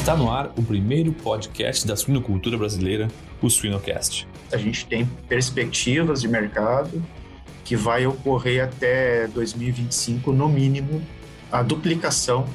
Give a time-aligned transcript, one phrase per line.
[0.00, 3.06] Está no ar o primeiro podcast da suinocultura brasileira,
[3.42, 4.26] o Suinocast.
[4.50, 7.04] A gente tem perspectivas de mercado
[7.62, 11.02] que vai ocorrer até 2025, no mínimo,
[11.52, 12.46] a duplicação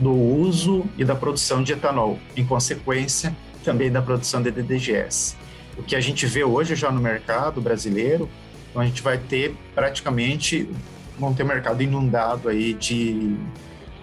[0.00, 5.36] do uso e da produção de etanol, em consequência também da produção de DDGS.
[5.76, 8.30] O que a gente vê hoje já no mercado brasileiro,
[8.70, 10.70] então a gente vai ter praticamente,
[11.18, 13.36] vão ter mercado inundado aí de,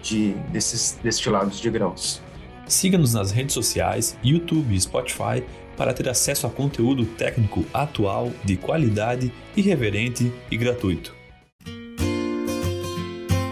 [0.00, 2.22] de desses destilados de grãos.
[2.70, 5.42] Siga-nos nas redes sociais, YouTube e Spotify
[5.76, 11.12] para ter acesso a conteúdo técnico atual, de qualidade, irreverente e gratuito.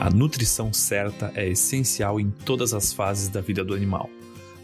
[0.00, 4.08] A nutrição certa é essencial em todas as fases da vida do animal.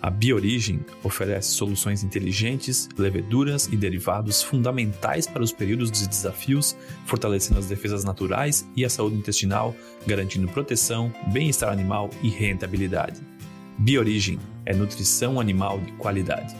[0.00, 7.58] A Biorigem oferece soluções inteligentes, leveduras e derivados fundamentais para os períodos de desafios, fortalecendo
[7.58, 9.74] as defesas naturais e a saúde intestinal,
[10.06, 13.33] garantindo proteção, bem-estar animal e rentabilidade.
[13.78, 16.55] Biorigem é nutrição animal de qualidade.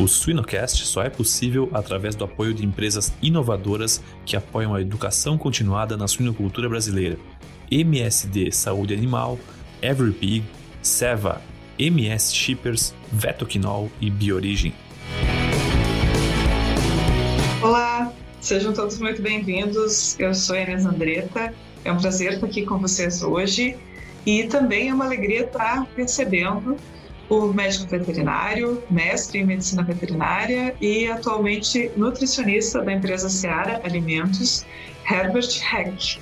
[0.00, 5.38] O Suinocast só é possível através do apoio de empresas inovadoras que apoiam a educação
[5.38, 7.18] continuada na suinocultura brasileira.
[7.70, 9.38] MSD Saúde Animal,
[9.80, 10.44] EveryPig,
[10.82, 11.40] Seva,
[11.78, 14.74] MS Shippers, Vetoquinol e Biorigem.
[17.60, 17.87] Olá,
[18.48, 20.18] Sejam todos muito bem-vindos.
[20.18, 21.52] Eu sou Inês Andretta.
[21.84, 23.76] É um prazer estar aqui com vocês hoje
[24.24, 26.74] e também é uma alegria estar recebendo
[27.28, 34.64] o médico veterinário, mestre em medicina veterinária e atualmente nutricionista da empresa Seara Alimentos,
[35.04, 36.18] Herbert Heck.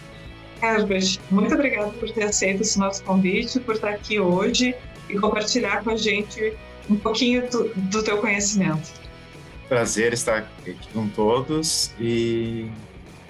[0.60, 4.74] Herbert, muito obrigada por ter aceito esse nosso convite, por estar aqui hoje
[5.08, 6.54] e compartilhar com a gente
[6.90, 9.05] um pouquinho do, do teu conhecimento.
[9.68, 12.70] Prazer estar aqui com todos e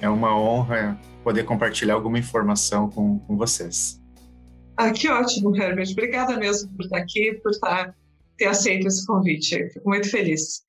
[0.03, 3.99] é uma honra poder compartilhar alguma informação com, com vocês.
[4.77, 5.91] Ah, que ótimo, Herbert.
[5.93, 7.97] Obrigada mesmo por estar aqui, por estar,
[8.37, 9.71] ter aceito esse convite.
[9.71, 10.63] Fico muito feliz.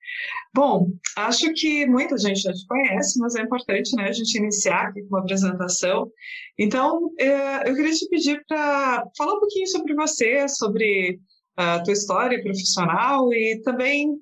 [0.56, 4.88] Bom, acho que muita gente já te conhece, mas é importante né, a gente iniciar
[4.88, 6.10] aqui com uma apresentação.
[6.58, 11.20] Então, é, eu queria te pedir para falar um pouquinho sobre você, sobre
[11.58, 14.16] a tua história profissional e também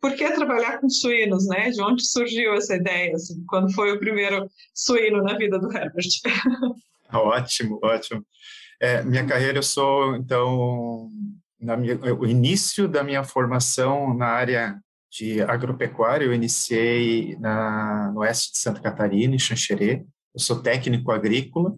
[0.00, 1.70] por que trabalhar com suínos, né?
[1.70, 3.14] De onde surgiu essa ideia?
[3.14, 6.08] Assim, quando foi o primeiro suíno na vida do Herbert?
[7.12, 8.24] ótimo, ótimo.
[8.80, 11.10] É, minha carreira, eu sou, então,
[11.60, 18.52] minha, o início da minha formação na área de agropecuária, eu iniciei na, no oeste
[18.52, 20.06] de Santa Catarina, em Xanxerê.
[20.32, 21.76] Eu sou técnico agrícola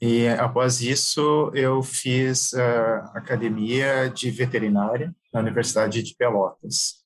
[0.00, 7.01] e, após isso, eu fiz a academia de veterinária na Universidade de Pelotas.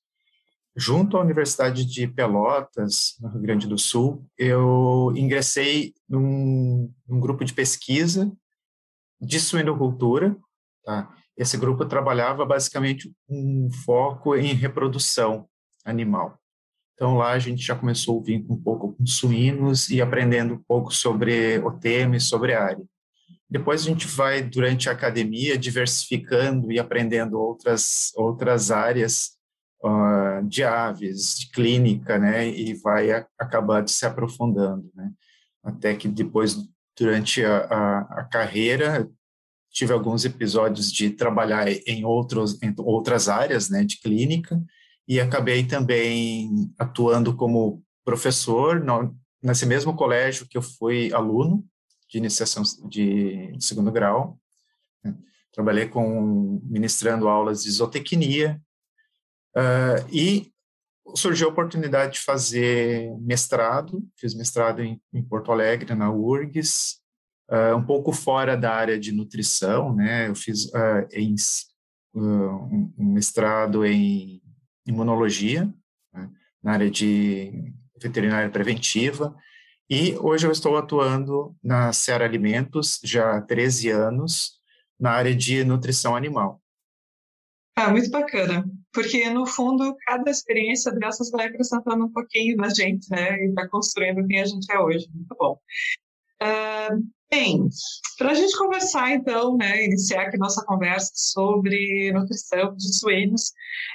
[0.79, 7.43] Junto à Universidade de Pelotas, no Rio Grande do Sul, eu ingressei num, num grupo
[7.43, 8.31] de pesquisa
[9.19, 10.37] de suinocultura.
[10.85, 11.11] Tá?
[11.35, 15.49] Esse grupo trabalhava basicamente um foco em reprodução
[15.83, 16.39] animal.
[16.93, 20.63] Então lá a gente já começou a ouvir um pouco com suínos e aprendendo um
[20.63, 22.85] pouco sobre o tema e sobre a área.
[23.49, 29.36] Depois a gente vai durante a academia diversificando e aprendendo outras outras áreas
[29.83, 35.11] uh, de aves, de clínica, né, e vai a, acabando se aprofundando, né,
[35.63, 36.57] até que depois,
[36.97, 39.09] durante a, a, a carreira,
[39.71, 44.59] tive alguns episódios de trabalhar em, outros, em outras áreas, né, de clínica,
[45.07, 51.63] e acabei também atuando como professor no, nesse mesmo colégio que eu fui aluno
[52.09, 54.39] de iniciação de, de segundo grau.
[55.03, 55.15] Né.
[55.53, 58.61] Trabalhei com ministrando aulas de zootecnia
[59.57, 60.53] Uh, e
[61.15, 66.99] surgiu a oportunidade de fazer mestrado, fiz mestrado em, em Porto Alegre, na URGS,
[67.49, 70.27] uh, um pouco fora da área de nutrição, né?
[70.27, 71.33] Eu fiz uh, em,
[72.13, 74.43] um, mestrado em
[74.85, 75.73] imunologia,
[76.13, 76.29] né?
[76.61, 79.35] na área de veterinária preventiva,
[79.89, 84.57] e hoje eu estou atuando na Seara Alimentos já há 13 anos,
[84.99, 86.61] na área de nutrição animal.
[87.75, 88.65] Ah, muito bacana,
[88.97, 93.67] porque no fundo cada experiência dessas vai acrescentando um pouquinho na gente, né, e vai
[93.67, 95.07] construindo quem a gente é hoje.
[95.13, 95.59] Muito bom.
[96.41, 97.69] Uh, bem,
[98.17, 103.53] para a gente conversar então, né, iniciar aqui nossa conversa sobre nutrição de suínos,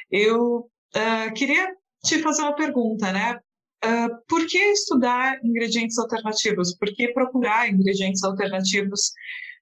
[0.09, 1.75] eu uh, queria
[2.05, 3.41] te fazer uma pergunta, né?
[3.85, 6.77] Uh, por que estudar ingredientes alternativos?
[6.79, 9.11] Por que procurar ingredientes alternativos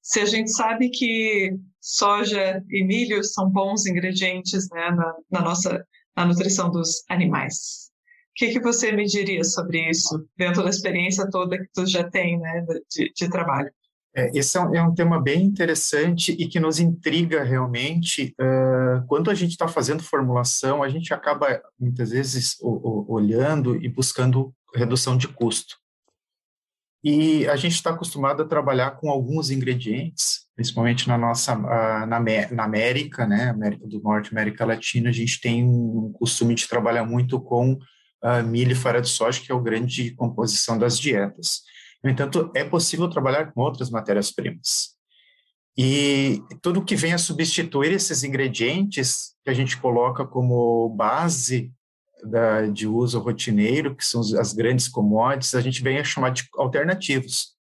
[0.02, 5.84] se a gente sabe que soja e milho são bons ingredientes né, na, na, nossa
[6.16, 7.90] na nutrição dos animais.
[8.30, 12.08] O que, que você me diria sobre isso, dentro da experiência toda que tu já
[12.08, 13.70] tem né, de, de trabalho?
[14.14, 18.34] É, esse é um, é um, tema bem interessante e que nos intriga realmente.
[18.40, 23.76] Uh, quando a gente está fazendo formulação, a gente acaba muitas vezes o, o, olhando
[23.76, 25.76] e buscando redução de custo.
[27.02, 32.64] E a gente está acostumado a trabalhar com alguns ingredientes, principalmente na nossa uh, na,
[32.64, 37.40] América, né, América do Norte, América Latina, a gente tem um costume de trabalhar muito
[37.40, 41.62] com uh, milho e farinha de soja, que é o grande composição das dietas.
[42.04, 44.94] No entanto, é possível trabalhar com outras matérias-primas.
[45.76, 51.72] E tudo que vem a substituir esses ingredientes que a gente coloca como base
[52.24, 56.48] da, de uso rotineiro, que são as grandes commodities, a gente vem a chamar de
[56.56, 57.54] alternativos.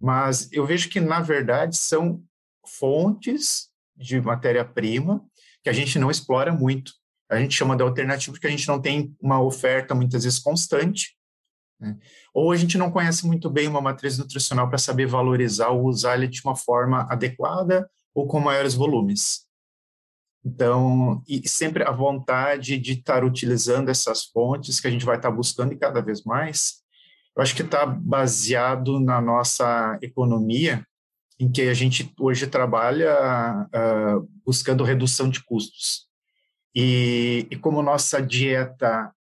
[0.00, 2.22] Mas eu vejo que, na verdade, são
[2.66, 5.24] fontes de matéria-prima
[5.62, 6.92] que a gente não explora muito.
[7.30, 11.14] A gente chama de alternativo porque a gente não tem uma oferta, muitas vezes, constante
[11.80, 11.96] né?
[12.32, 16.16] Ou a gente não conhece muito bem uma matriz nutricional para saber valorizar ou usar
[16.16, 19.46] ele de uma forma adequada ou com maiores volumes.
[20.44, 25.30] Então, e sempre a vontade de estar utilizando essas fontes que a gente vai estar
[25.30, 26.82] buscando e cada vez mais,
[27.36, 30.86] eu acho que está baseado na nossa economia,
[31.40, 36.06] em que a gente hoje trabalha uh, buscando redução de custos.
[36.74, 39.12] E, e como nossa dieta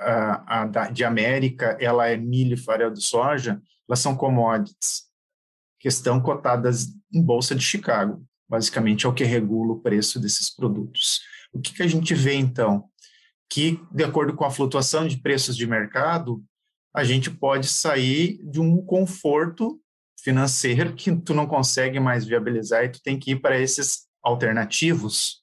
[0.00, 5.04] a, a de América, ela é milho e farelo de soja, elas são commodities
[5.78, 8.24] que estão cotadas em bolsa de Chicago.
[8.52, 11.22] Basicamente é o que regula o preço desses produtos.
[11.54, 12.84] O que, que a gente vê então?
[13.50, 16.44] Que, de acordo com a flutuação de preços de mercado,
[16.94, 19.80] a gente pode sair de um conforto
[20.22, 25.42] financeiro que tu não consegue mais viabilizar e tu tem que ir para esses alternativos.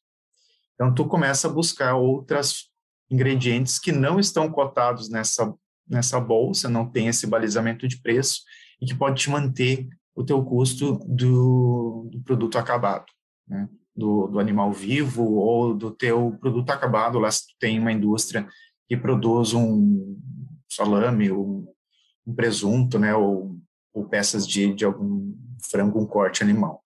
[0.75, 2.69] Então tu começa a buscar outras
[3.09, 5.51] ingredientes que não estão cotados nessa,
[5.87, 8.41] nessa bolsa, não tem esse balizamento de preço
[8.79, 13.05] e que pode te manter o teu custo do, do produto acabado,
[13.47, 13.69] né?
[13.95, 18.47] do, do, animal vivo ou do teu produto acabado, lá se tu tem uma indústria
[18.87, 20.17] que produz um
[20.69, 21.67] salame, um,
[22.25, 23.55] um presunto, né, ou,
[23.93, 25.33] ou peças de, de algum
[25.69, 26.83] frango, um corte animal.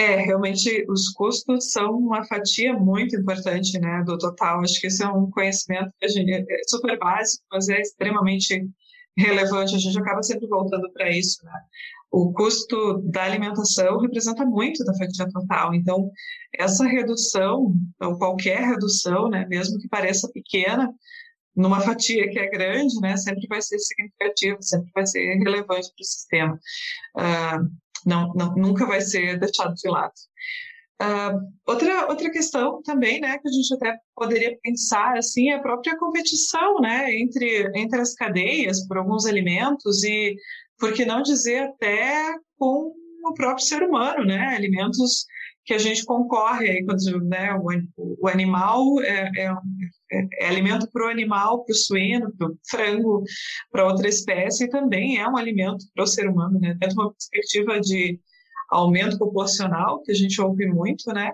[0.00, 4.60] É, realmente os custos são uma fatia muito importante, né, do total.
[4.60, 8.64] Acho que isso é um conhecimento que a gente é super básico, mas é extremamente
[9.16, 9.74] relevante.
[9.74, 11.52] A gente acaba sempre voltando para isso, né?
[12.10, 15.74] O custo da alimentação representa muito da fatia total.
[15.74, 16.10] Então,
[16.54, 20.92] essa redução, ou qualquer redução, né, mesmo que pareça pequena,
[21.54, 26.02] numa fatia que é grande, né, sempre vai ser significativo, sempre vai ser relevante para
[26.02, 26.60] o sistema.
[27.16, 27.68] Uh,
[28.06, 30.14] não, não, nunca vai ser deixado de lado.
[31.00, 35.62] Uh, outra, outra questão também, né, que a gente até poderia pensar, assim, é a
[35.62, 40.34] própria competição, né, entre, entre as cadeias por alguns alimentos e,
[40.76, 42.92] por que não dizer, até com
[43.24, 45.24] o próprio ser humano, né, alimentos
[45.68, 49.52] que a gente concorre aí quando né, o, o animal é, é,
[50.10, 53.22] é, é alimento para o animal, para o suíno, para o frango,
[53.70, 56.72] para outra espécie, e também é um alimento para o ser humano, né?
[56.72, 58.18] De uma perspectiva de
[58.70, 61.32] aumento populacional, que a gente ouve muito, né?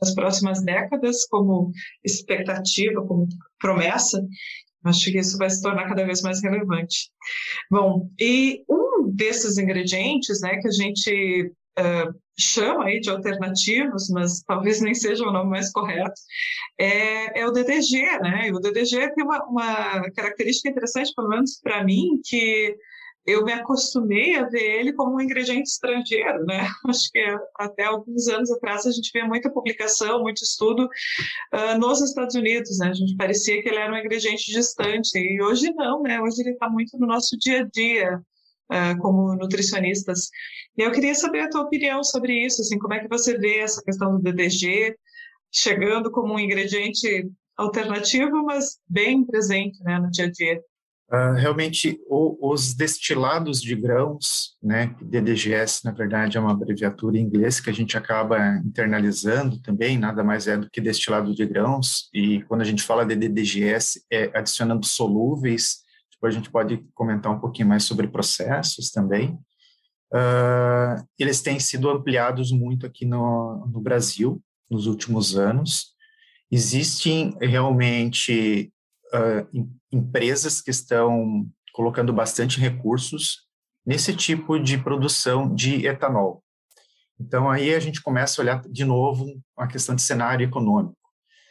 [0.00, 1.72] Nas próximas décadas, como
[2.04, 3.28] expectativa, como
[3.58, 4.22] promessa,
[4.84, 7.10] acho que isso vai se tornar cada vez mais relevante.
[7.70, 14.42] Bom, e um desses ingredientes, né, que a gente uh, chama aí de alternativos, mas
[14.42, 16.20] talvez nem seja o nome mais correto,
[16.78, 18.48] é, é o DDG, né?
[18.48, 22.76] E o DDG tem uma, uma característica interessante, pelo menos para mim, que
[23.26, 26.68] eu me acostumei a ver ele como um ingrediente estrangeiro, né?
[26.86, 27.20] Acho que
[27.56, 32.78] até alguns anos atrás a gente via muita publicação, muito estudo uh, nos Estados Unidos,
[32.78, 32.90] né?
[32.90, 36.20] A gente parecia que ele era um ingrediente distante e hoje não, né?
[36.20, 38.20] Hoje ele está muito no nosso dia a dia
[38.70, 40.28] uh, como nutricionistas.
[40.76, 43.58] E eu queria saber a tua opinião sobre isso, assim, como é que você vê
[43.58, 44.94] essa questão do DDG
[45.50, 50.60] chegando como um ingrediente alternativo, mas bem presente né, no dia a dia.
[51.08, 57.22] Uh, realmente, o, os destilados de grãos, né, DDGS, na verdade, é uma abreviatura em
[57.22, 62.08] inglês que a gente acaba internalizando também, nada mais é do que destilado de grãos,
[62.12, 65.76] e quando a gente fala de DDGS, é adicionando solúveis,
[66.10, 69.38] tipo, a gente pode comentar um pouquinho mais sobre processos também,
[70.12, 75.94] uh, eles têm sido ampliados muito aqui no, no Brasil nos últimos anos.
[76.50, 78.72] Existem realmente
[79.14, 83.46] uh, empresas que estão colocando bastante recursos
[83.84, 86.42] nesse tipo de produção de etanol.
[87.18, 90.96] Então, aí a gente começa a olhar de novo a questão de cenário econômico.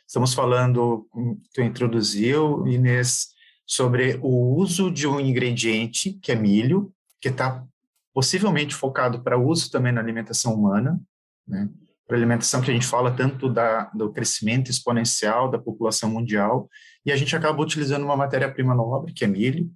[0.07, 1.07] Estamos falando,
[1.53, 3.29] tu introduziu, Inês,
[3.65, 7.65] sobre o uso de um ingrediente, que é milho, que está
[8.13, 11.01] possivelmente focado para uso também na alimentação humana,
[11.47, 11.67] né?
[12.07, 16.69] para alimentação que a gente fala tanto da, do crescimento exponencial da população mundial,
[17.05, 19.71] e a gente acaba utilizando uma matéria-prima nobre, que é milho,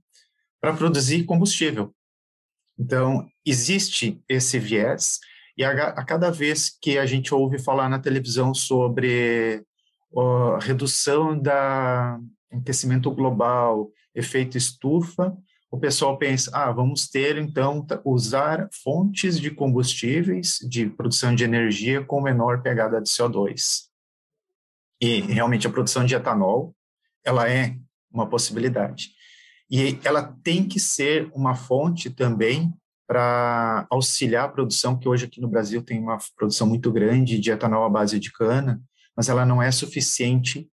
[0.59, 1.93] para produzir combustível.
[2.77, 5.19] Então, existe esse viés,
[5.57, 9.63] e a, a, cada vez que a gente ouve falar na televisão sobre
[10.15, 12.19] a redução da
[12.51, 15.37] aquecimento global, efeito estufa,
[15.71, 22.03] o pessoal pensa, ah, vamos ter então usar fontes de combustíveis de produção de energia
[22.03, 23.87] com menor pegada de CO2.
[24.99, 26.75] E realmente a produção de etanol,
[27.23, 27.75] ela é
[28.11, 29.09] uma possibilidade.
[29.69, 32.73] E ela tem que ser uma fonte também
[33.07, 37.51] para auxiliar a produção, que hoje aqui no Brasil tem uma produção muito grande de
[37.51, 38.81] etanol à base de cana,
[39.15, 40.69] mas ela não é suficiente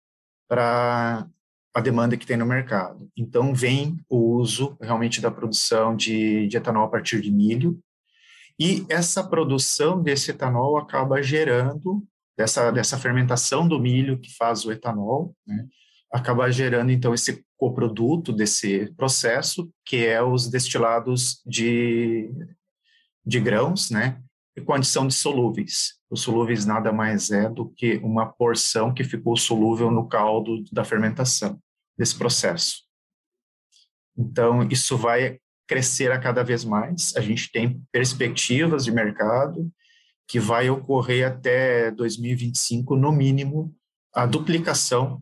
[0.48, 1.28] para
[1.72, 3.10] a demanda que tem no mercado.
[3.16, 7.80] Então, vem o uso realmente da produção de, de etanol a partir de milho,
[8.58, 14.72] e essa produção desse etanol acaba gerando, dessa, dessa fermentação do milho que faz o
[14.72, 15.66] etanol, né,
[16.14, 22.30] acaba gerando, então, esse coproduto desse processo, que é os destilados de,
[23.26, 24.22] de grãos, né,
[24.56, 25.94] e condição de solúveis.
[26.08, 30.84] Os solúveis nada mais é do que uma porção que ficou solúvel no caldo da
[30.84, 31.58] fermentação
[31.98, 32.84] desse processo.
[34.16, 37.12] Então, isso vai crescer a cada vez mais.
[37.16, 39.68] A gente tem perspectivas de mercado
[40.28, 43.74] que vai ocorrer até 2025, no mínimo,
[44.14, 45.20] a duplicação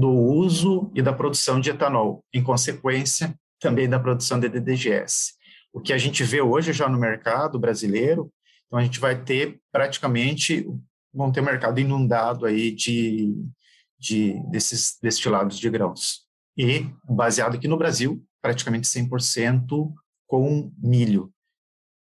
[0.00, 5.34] do uso e da produção de etanol, em consequência também da produção de DDGS.
[5.72, 8.32] O que a gente vê hoje já no mercado brasileiro,
[8.66, 10.66] então a gente vai ter praticamente,
[11.12, 13.34] vão ter mercado inundado aí de
[14.00, 16.22] de, desses destilados de grãos.
[16.56, 19.92] E baseado aqui no Brasil, praticamente 100%
[20.26, 21.30] com milho.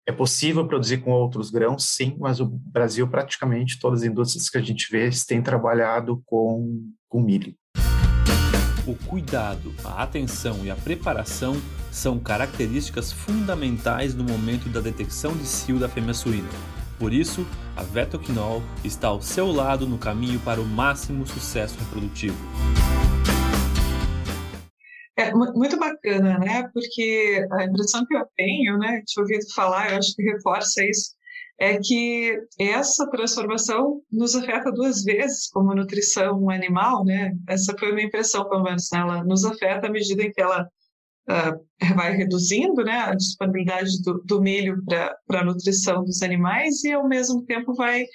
[0.07, 4.57] É possível produzir com outros grãos, sim, mas o Brasil, praticamente todas as indústrias que
[4.57, 7.55] a gente vê, têm trabalhado com, com milho.
[8.87, 11.55] O cuidado, a atenção e a preparação
[11.91, 16.49] são características fundamentais no momento da detecção de cio da fêmea suína
[17.01, 22.37] por isso, a Vetoquinol está ao seu lado no caminho para o máximo sucesso reprodutivo.
[25.17, 26.69] É muito bacana, né?
[26.71, 31.15] Porque a impressão que eu tenho, né, te ouvido falar, eu acho que reforça isso,
[31.61, 37.37] é que essa transformação nos afeta duas vezes como nutrição animal, né?
[37.47, 38.99] Essa foi a minha impressão, pelo menos, né?
[38.99, 44.23] ela nos afeta à medida em que ela uh, vai reduzindo né, a disponibilidade do,
[44.25, 44.83] do milho
[45.27, 48.07] para a nutrição dos animais e, ao mesmo tempo, vai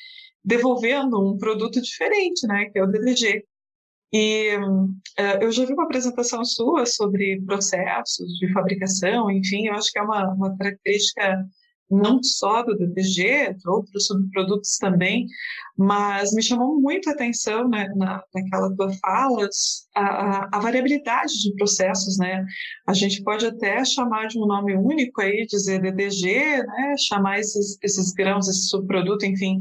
[0.44, 3.44] devolvendo um produto diferente, né, que é o DDG.
[4.12, 9.92] E uh, eu já vi uma apresentação sua sobre processos de fabricação, enfim, eu acho
[9.92, 11.46] que é uma, uma característica
[11.90, 15.26] não só do DDG, outros subprodutos também,
[15.76, 19.48] mas me chamou muito a atenção né, na, naquela tua fala
[19.94, 22.44] a, a, variabilidade de processos, né?
[22.86, 26.94] A gente pode até chamar de um nome único aí, dizer DDG, né?
[27.08, 29.58] Chamar esses, esses grãos, esse subproduto, enfim,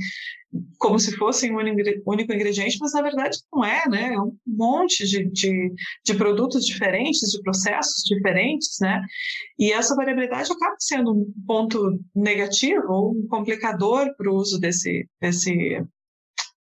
[0.78, 1.60] como se fossem um
[2.06, 4.14] único ingrediente, mas na verdade não é, né?
[4.14, 5.74] É um monte de, de,
[6.04, 9.02] de, produtos diferentes, de processos diferentes, né?
[9.60, 15.08] E essa variabilidade acaba sendo um ponto negativo ou um complicador para o uso desse,
[15.20, 15.84] desse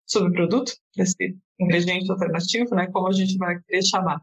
[0.07, 2.89] subproduto, desse ingrediente alternativo, né?
[2.93, 4.21] Como a gente vai chamar.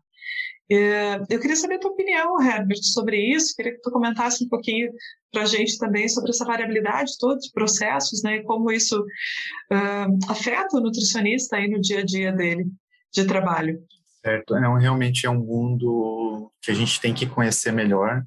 [0.72, 3.56] É, eu queria saber a tua opinião, Herbert, sobre isso.
[3.56, 4.92] Queria que tu comentasse um pouquinho
[5.32, 8.38] para a gente também sobre essa variabilidade toda de processos, né?
[8.38, 12.66] E como isso uh, afeta o nutricionista aí no dia a dia dele
[13.14, 13.80] de trabalho.
[14.24, 14.56] Certo.
[14.56, 18.24] É, realmente é um mundo que a gente tem que conhecer melhor.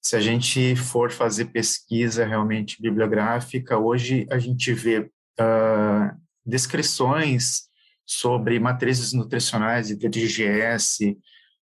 [0.00, 7.68] Se a gente for fazer pesquisa realmente bibliográfica, hoje a gente vê uh, descrições
[8.04, 11.16] sobre matrizes nutricionais e DGS,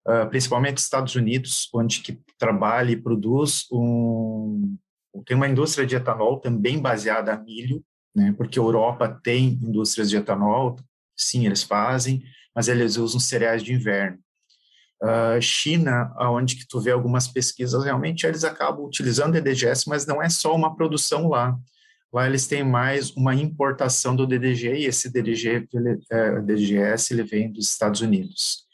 [0.07, 4.76] uh, principalmente Estados Unidos, onde que trabalha e produz um
[5.26, 8.33] tem uma indústria de etanol também baseada em milho, né?
[8.37, 10.76] Porque a Europa tem indústrias de etanol,
[11.16, 12.23] sim, eles fazem,
[12.54, 14.19] mas eles usam cereais de inverno.
[15.02, 20.23] Uh, China, aonde que tu vê algumas pesquisas, realmente eles acabam utilizando DDGS, mas não
[20.23, 21.59] é só uma produção lá.
[22.12, 27.23] Lá eles têm mais uma importação do DDG e esse DDG, ele, é, DDGS, ele
[27.23, 28.66] vem dos Estados Unidos.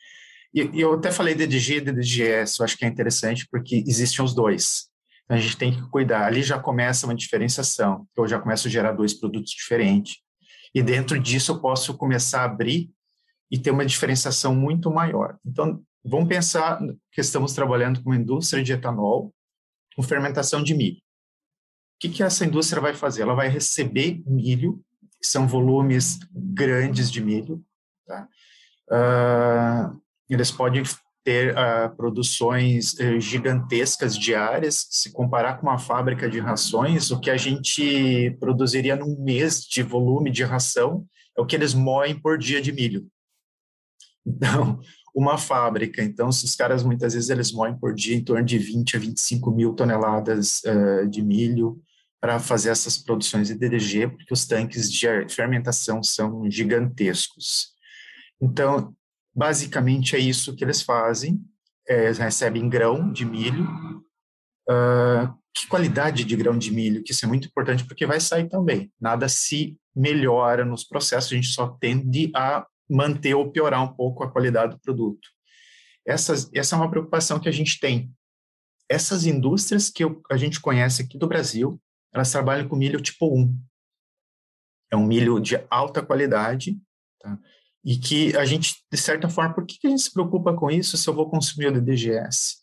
[0.54, 4.34] E, eu até falei DDG e DDGS, eu acho que é interessante porque existem os
[4.34, 4.88] dois.
[5.24, 6.24] Então a gente tem que cuidar.
[6.24, 8.06] Ali já começa uma diferenciação.
[8.16, 10.18] Eu já começo a gerar dois produtos diferentes.
[10.74, 12.90] E dentro disso eu posso começar a abrir
[13.50, 15.38] e ter uma diferenciação muito maior.
[15.44, 19.32] Então, vamos pensar que estamos trabalhando com uma indústria de etanol
[19.94, 20.98] com fermentação de milho.
[20.98, 23.22] O que, que essa indústria vai fazer?
[23.22, 24.82] Ela vai receber milho,
[25.18, 27.64] que são volumes grandes de milho.
[28.06, 28.28] Tá?
[28.90, 30.00] Uh,
[30.34, 30.82] eles podem
[31.24, 34.86] ter uh, produções uh, gigantescas diárias.
[34.90, 39.82] Se comparar com uma fábrica de rações, o que a gente produziria num mês de
[39.82, 41.04] volume de ração
[41.36, 43.06] é o que eles moem por dia de milho.
[44.28, 44.80] Então,
[45.14, 48.96] uma fábrica, então, os caras muitas vezes eles moem por dia em torno de 20
[48.96, 51.80] a 25 mil toneladas uh, de milho
[52.20, 57.68] para fazer essas produções de DDG, porque os tanques de fermentação são gigantescos.
[58.40, 58.95] Então,
[59.36, 61.38] basicamente é isso que eles fazem,
[61.86, 63.64] é, eles recebem grão de milho,
[64.70, 68.48] uh, que qualidade de grão de milho, que isso é muito importante porque vai sair
[68.48, 68.90] também.
[68.98, 74.24] Nada se melhora nos processos, a gente só tende a manter ou piorar um pouco
[74.24, 75.28] a qualidade do produto.
[76.06, 78.10] Essas, essa é uma preocupação que a gente tem.
[78.88, 81.80] Essas indústrias que eu, a gente conhece aqui do Brasil,
[82.14, 83.58] elas trabalham com milho tipo 1.
[84.92, 86.78] É um milho de alta qualidade,
[87.20, 87.38] tá?
[87.86, 90.96] E que a gente, de certa forma, por que a gente se preocupa com isso
[90.96, 92.56] se eu vou consumir o DDGS?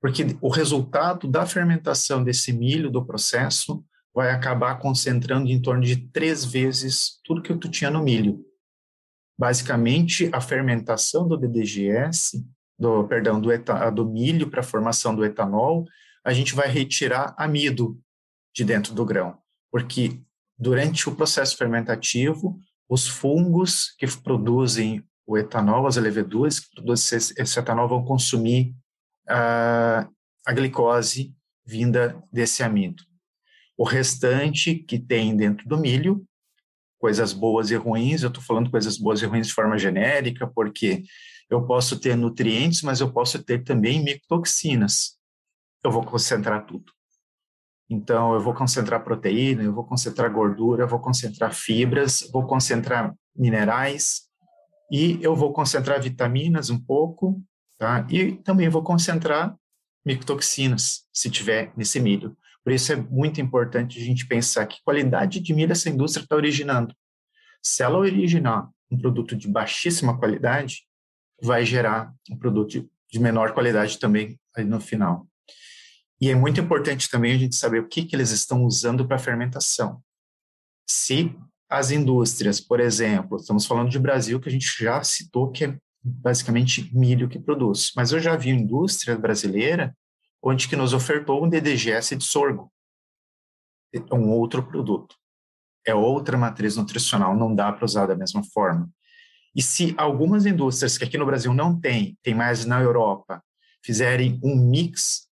[0.00, 6.08] Porque o resultado da fermentação desse milho, do processo, vai acabar concentrando em torno de
[6.08, 8.44] três vezes tudo que tu tinha no milho.
[9.38, 12.44] Basicamente, a fermentação do DDGS,
[12.76, 15.84] do, perdão, do, eta, do milho para a formação do etanol,
[16.24, 17.96] a gente vai retirar amido
[18.52, 19.38] de dentro do grão,
[19.70, 20.20] porque
[20.58, 27.58] durante o processo fermentativo, os fungos que produzem o etanol, as leveduras que produzem esse,
[27.58, 28.74] etanol vão consumir
[29.28, 30.08] a,
[30.46, 33.02] a glicose vinda desse amido.
[33.76, 36.24] O restante que tem dentro do milho
[36.98, 41.02] coisas boas e ruins, eu estou falando coisas boas e ruins de forma genérica, porque
[41.50, 45.18] eu posso ter nutrientes, mas eu posso ter também micotoxinas.
[45.84, 46.90] Eu vou concentrar tudo.
[47.88, 53.14] Então, eu vou concentrar proteína, eu vou concentrar gordura, eu vou concentrar fibras, vou concentrar
[53.36, 54.22] minerais
[54.90, 57.42] e eu vou concentrar vitaminas um pouco,
[57.78, 58.06] tá?
[58.10, 59.54] E também vou concentrar
[60.04, 62.36] micotoxinas, se tiver nesse milho.
[62.62, 66.34] Por isso é muito importante a gente pensar que qualidade de milho essa indústria está
[66.34, 66.94] originando.
[67.62, 70.86] Se ela originar um produto de baixíssima qualidade,
[71.42, 75.26] vai gerar um produto de menor qualidade também aí no final.
[76.20, 79.18] E é muito importante também a gente saber o que, que eles estão usando para
[79.18, 80.02] fermentação.
[80.88, 81.34] Se
[81.68, 85.78] as indústrias, por exemplo, estamos falando de Brasil, que a gente já citou que é
[86.02, 89.96] basicamente milho que produz, mas eu já vi indústria brasileira
[90.42, 92.70] onde que nos ofertou um DDGS de sorgo,
[93.92, 95.16] é um outro produto,
[95.86, 98.90] é outra matriz nutricional, não dá para usar da mesma forma.
[99.54, 103.42] E se algumas indústrias que aqui no Brasil não tem, tem mais na Europa,
[103.82, 105.28] fizerem um mix,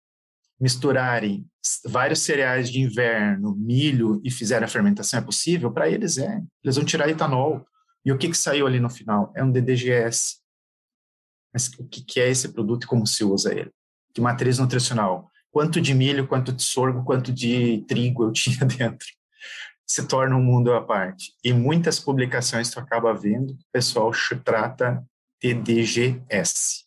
[0.61, 1.47] misturarem
[1.85, 5.71] vários cereais de inverno, milho e fizerem a fermentação, é possível?
[5.71, 6.43] Para eles é.
[6.63, 7.67] Eles vão tirar etanol.
[8.05, 9.33] E o que, que saiu ali no final?
[9.37, 10.37] É um DDGS.
[11.53, 13.73] Mas o que, que é esse produto e como se usa ele?
[14.17, 15.31] de matriz nutricional.
[15.51, 19.07] Quanto de milho, quanto de sorgo, quanto de trigo eu tinha dentro.
[19.87, 21.33] Se torna um mundo à parte.
[21.45, 24.11] E muitas publicações tu acaba vendo, o pessoal
[24.43, 25.05] trata
[25.39, 26.86] TDGS.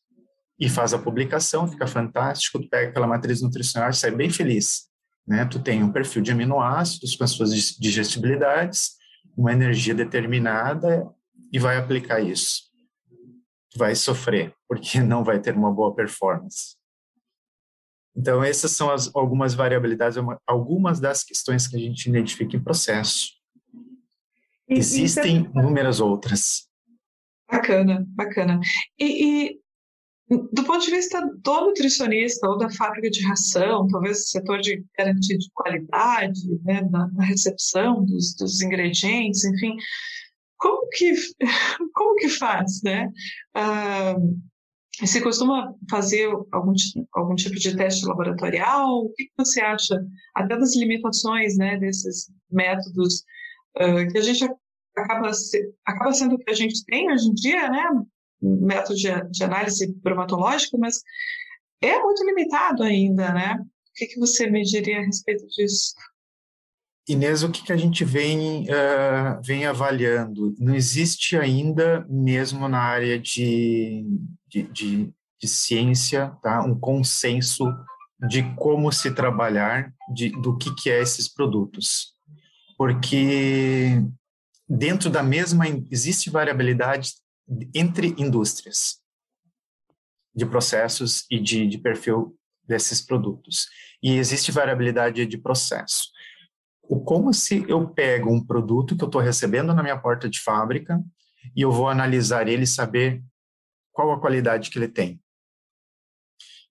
[0.60, 4.90] E faz a publicação, fica fantástico, tu pega aquela matriz nutricional e sai bem feliz.
[5.26, 5.46] Né?
[5.46, 8.98] Tu tem um perfil de aminoácidos com as suas digestibilidades,
[9.38, 11.08] uma energia determinada
[11.52, 12.64] e vai aplicar isso.
[13.72, 16.78] Tu vai sofrer, porque não vai ter uma boa performance.
[18.16, 23.30] Então, essas são as, algumas variabilidades, algumas das questões que a gente identifica em processo.
[24.68, 26.68] Existem inúmeras outras.
[27.50, 28.60] Bacana, bacana.
[29.00, 29.59] E, e,
[30.30, 35.38] do ponto de vista do nutricionista ou da fábrica de ração, talvez setor de garantia
[35.38, 39.76] de qualidade, né, na, na recepção dos, dos, ingredientes, enfim,
[40.58, 41.14] como que,
[41.96, 43.12] como que faz, né?
[43.56, 44.16] Ah,
[45.00, 46.74] você costuma fazer algum,
[47.14, 49.06] algum tipo de teste laboratorial?
[49.06, 49.96] O que você acha,
[50.36, 53.24] até das limitações né, desses métodos
[53.78, 54.44] uh, que a gente
[54.96, 55.32] acaba,
[55.86, 57.84] acaba sendo o que a gente tem hoje em dia, né?
[58.42, 61.02] Método de, de análise bromatológica, mas
[61.82, 63.58] é muito limitado ainda, né?
[63.60, 65.94] O que, que você me diria a respeito disso?
[67.08, 70.56] Inês, o que, que a gente vem, uh, vem avaliando?
[70.60, 74.06] Não existe ainda, mesmo na área de,
[74.48, 76.64] de, de, de ciência, tá?
[76.64, 77.66] um consenso
[78.28, 82.14] de como se trabalhar, de, do que, que é esses produtos.
[82.78, 84.04] Porque
[84.68, 87.14] dentro da mesma, existe variabilidade
[87.74, 89.02] entre indústrias.
[90.34, 93.68] de processos e de, de perfil desses produtos.
[94.02, 96.10] E existe variabilidade de processo.
[96.84, 100.40] O como se eu pego um produto que eu estou recebendo na minha porta de
[100.40, 101.04] fábrica
[101.56, 103.22] e eu vou analisar ele e saber
[103.92, 105.20] qual a qualidade que ele tem.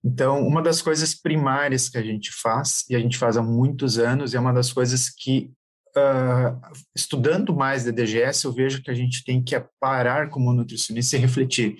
[0.03, 3.97] Então, uma das coisas primárias que a gente faz, e a gente faz há muitos
[3.97, 5.51] anos, e é uma das coisas que,
[5.99, 6.59] uh,
[6.95, 11.19] estudando mais da DGS, eu vejo que a gente tem que parar como nutricionista e
[11.19, 11.75] refletir.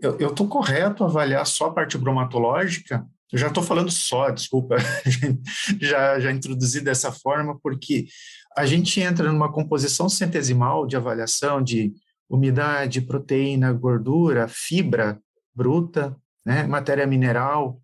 [0.00, 3.06] Eu estou correto avaliar só a parte bromatológica?
[3.32, 4.76] Eu já estou falando só, desculpa,
[5.80, 8.06] já, já introduzi dessa forma, porque
[8.56, 11.92] a gente entra numa composição centesimal de avaliação de
[12.28, 15.20] umidade, proteína, gordura, fibra
[15.54, 17.80] bruta, né, matéria mineral,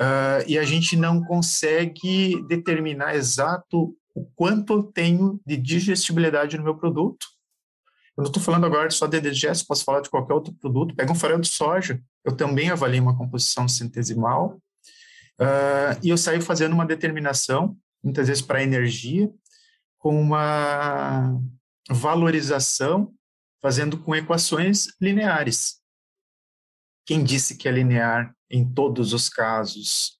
[0.00, 6.64] uh, e a gente não consegue determinar exato o quanto eu tenho de digestibilidade no
[6.64, 7.26] meu produto.
[8.16, 10.94] Eu não estou falando agora só de DGS, posso falar de qualquer outro produto.
[10.96, 14.60] Pega um farelo de soja, eu também avalio uma composição centesimal,
[15.40, 19.30] uh, e eu saio fazendo uma determinação, muitas vezes para energia,
[19.98, 21.40] com uma
[21.88, 23.14] valorização,
[23.62, 25.76] fazendo com equações lineares.
[27.06, 30.17] Quem disse que é linear em todos os casos?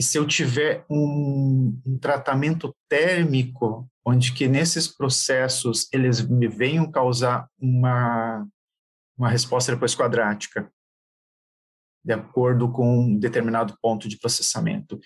[0.00, 6.90] E se eu tiver um, um tratamento térmico, onde que nesses processos eles me venham
[6.90, 8.48] causar uma,
[9.14, 10.72] uma resposta depois quadrática,
[12.02, 14.98] de acordo com um determinado ponto de processamento.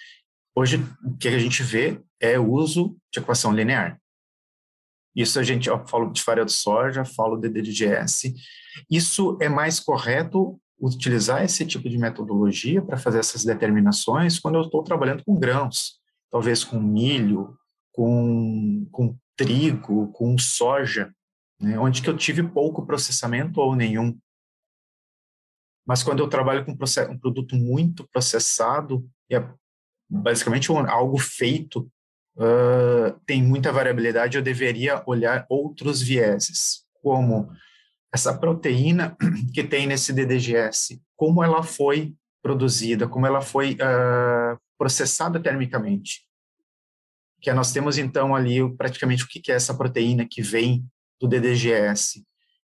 [0.56, 4.00] Hoje, o que a gente vê é o uso de equação linear.
[5.12, 8.32] Isso a gente, eu falo de farelo de soja, falo de DDGS.
[8.88, 14.62] Isso é mais correto utilizar esse tipo de metodologia para fazer essas determinações quando eu
[14.62, 17.56] estou trabalhando com grãos, talvez com milho,
[17.92, 21.12] com, com trigo, com soja,
[21.60, 24.18] né, onde que eu tive pouco processamento ou nenhum.
[25.86, 29.48] Mas quando eu trabalho com um produto muito processado, e é
[30.08, 31.90] basicamente algo feito,
[32.36, 37.50] uh, tem muita variabilidade, eu deveria olhar outros vieses, como
[38.14, 39.16] essa proteína
[39.52, 46.24] que tem nesse DDGS, como ela foi produzida, como ela foi uh, processada termicamente.
[47.40, 50.86] Que nós temos então ali praticamente o que é essa proteína que vem
[51.20, 52.24] do DDGS.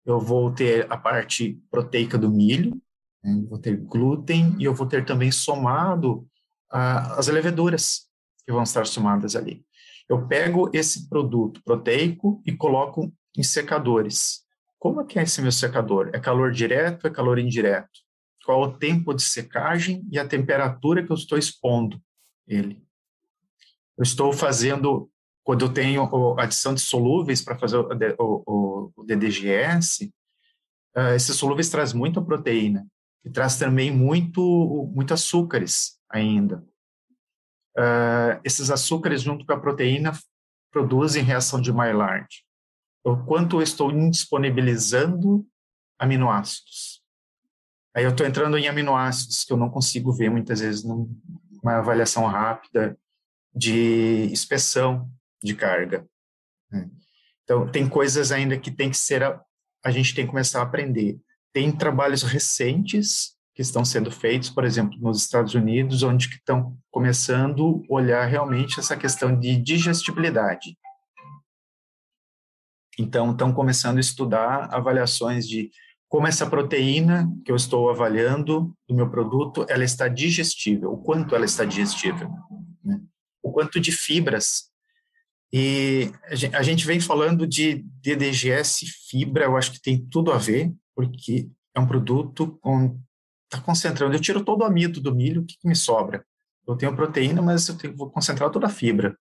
[0.06, 2.80] Eu vou ter a parte proteica do milho,
[3.24, 6.20] né, vou ter glúten e eu vou ter também somado
[6.72, 8.08] uh, as leveduras
[8.46, 9.66] que vão estar somadas ali.
[10.08, 14.42] Eu pego esse produto proteico e coloco em secadores.
[14.82, 16.10] Como é que é esse meu secador?
[16.12, 18.00] É calor direto, é calor indireto?
[18.44, 22.02] Qual o tempo de secagem e a temperatura que eu estou expondo
[22.48, 22.84] ele?
[23.96, 25.08] Eu estou fazendo,
[25.44, 27.78] quando eu tenho adição de solúveis para fazer
[28.18, 30.12] o, DDGS,
[30.96, 32.84] ah, esses solúveis traz muita proteína
[33.24, 36.66] e traz também muito, muito açúcares ainda.
[37.78, 40.12] Uh, esses açúcares junto com a proteína
[40.72, 42.28] produzem reação de Maillard
[43.04, 45.46] o quanto eu estou indisponibilizando
[45.98, 47.02] aminoácidos.
[47.96, 52.26] Aí eu estou entrando em aminoácidos que eu não consigo ver muitas vezes numa avaliação
[52.26, 52.98] rápida
[53.54, 55.10] de inspeção
[55.44, 56.08] de carga.
[56.72, 56.90] Né?
[57.44, 59.42] Então, tem coisas ainda que tem que ser, a,
[59.84, 61.20] a gente tem que começar a aprender.
[61.52, 67.84] Tem trabalhos recentes que estão sendo feitos, por exemplo, nos Estados Unidos, onde estão começando
[67.90, 70.78] a olhar realmente essa questão de digestibilidade.
[73.02, 75.72] Então, estão começando a estudar avaliações de
[76.08, 81.36] como essa proteína que eu estou avaliando do meu produto, ela está digestível, o quanto
[81.36, 82.30] ela está digestível,
[82.84, 83.00] né?
[83.42, 84.70] o quanto de fibras.
[85.54, 86.12] E
[86.54, 91.50] a gente vem falando de DDGS fibra, eu acho que tem tudo a ver, porque
[91.74, 93.00] é um produto com
[93.46, 94.16] está concentrando.
[94.16, 96.26] Eu tiro todo o amido do milho, o que, que me sobra?
[96.66, 99.18] Eu tenho proteína, mas eu tenho, vou concentrar toda a fibra.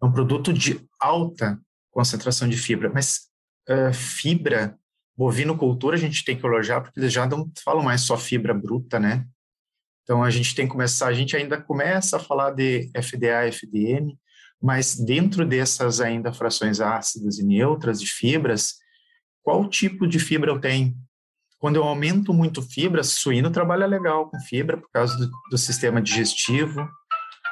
[0.00, 1.60] É um produto de alta
[1.96, 2.90] concentração de fibra.
[2.92, 3.22] Mas
[3.70, 4.78] uh, fibra,
[5.16, 9.00] bovinocultura, a gente tem que elogiar, porque eles já não falam mais só fibra bruta,
[9.00, 9.26] né?
[10.02, 14.16] Então, a gente tem que começar, a gente ainda começa a falar de FDA, FDM,
[14.62, 18.74] mas dentro dessas ainda frações ácidas e neutras de fibras,
[19.42, 20.94] qual tipo de fibra eu tenho?
[21.58, 26.00] Quando eu aumento muito fibra, suíno trabalha legal com fibra por causa do, do sistema
[26.00, 26.86] digestivo,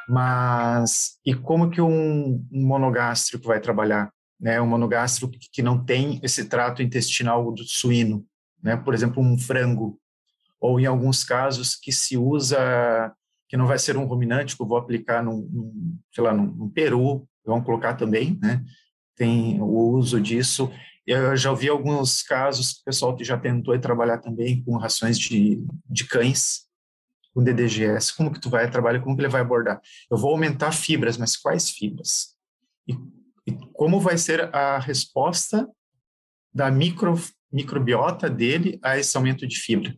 [0.07, 4.14] mas e como que um, um monogástrico vai trabalhar?
[4.39, 8.25] Né, um monogástrico que não tem esse trato intestinal do suíno,
[8.61, 9.99] né, por exemplo, um frango,
[10.59, 12.57] ou em alguns casos que se usa,
[13.47, 16.47] que não vai ser um ruminante, que eu vou aplicar num, num sei lá, num,
[16.47, 18.63] num peru, vamos colocar também, né,
[19.15, 20.71] tem o uso disso,
[21.07, 26.03] Eu já ouvi alguns casos, pessoal que já tentou trabalhar também com rações de, de
[26.07, 26.65] cães,
[27.35, 28.15] com DDGS.
[28.15, 29.79] Como que tu vai trabalhar, como que ele vai abordar?
[30.09, 32.34] Eu vou aumentar fibras, mas quais fibras?
[33.47, 35.67] E, como vai ser a resposta
[36.53, 37.15] da micro,
[37.51, 39.95] microbiota dele a esse aumento de fibra?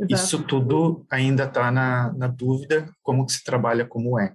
[0.00, 0.14] Exato.
[0.14, 4.34] Isso tudo ainda está na, na dúvida, como que se trabalha, como é.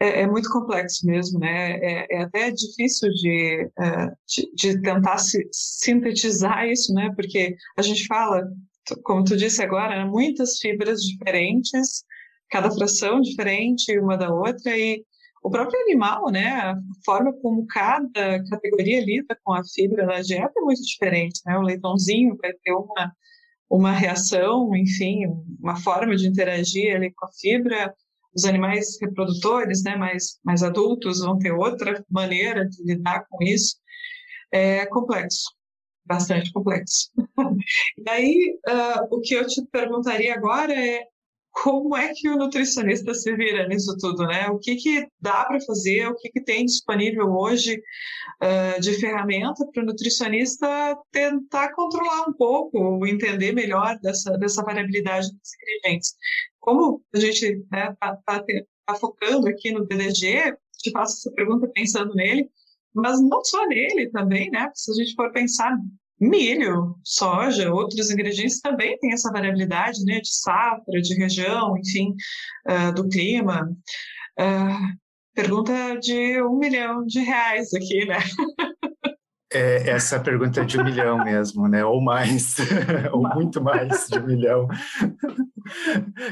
[0.00, 1.72] É, é, muito complexo mesmo, né?
[1.78, 7.10] É, é até difícil de, é, de, de, tentar se, sintetizar isso, né?
[7.16, 8.48] Porque a gente fala,
[9.02, 10.04] como tu disse agora, né?
[10.04, 12.04] muitas fibras diferentes,
[12.48, 15.04] cada fração diferente uma da outra e
[15.48, 16.46] o próprio animal, né?
[16.46, 21.56] A forma como cada categoria lida com a fibra na dieta é muito diferente, né?
[21.58, 23.12] O leitãozinho vai ter uma
[23.70, 25.26] uma reação, enfim,
[25.60, 27.94] uma forma de interagir ali com a fibra
[28.34, 33.76] os animais reprodutores, né, mais, mais adultos, vão ter outra maneira de lidar com isso.
[34.52, 35.50] É complexo,
[36.06, 37.10] bastante complexo.
[37.98, 41.02] e aí, uh, o que eu te perguntaria agora é
[41.62, 44.48] como é que o nutricionista se vira nisso tudo, né?
[44.48, 47.82] O que, que dá para fazer, o que, que tem disponível hoje
[48.42, 55.28] uh, de ferramenta para o nutricionista tentar controlar um pouco, entender melhor dessa, dessa variabilidade
[55.32, 56.14] dos ingredientes.
[56.60, 58.44] Como a gente está né, tá, tá,
[58.86, 62.48] tá focando aqui no DDG, te faço essa pergunta pensando nele,
[62.94, 64.70] mas não só nele também, né?
[64.74, 65.76] Se a gente for pensar
[66.20, 72.14] milho, soja, outros ingredientes também têm essa variabilidade, né, de safra, de região, enfim,
[72.68, 73.70] uh, do clima.
[74.38, 74.98] Uh,
[75.34, 78.18] pergunta de um milhão de reais aqui, né?
[79.50, 81.84] É, essa pergunta é de um milhão mesmo, né?
[81.84, 82.56] Ou mais,
[83.12, 84.68] ou muito mais de um milhão.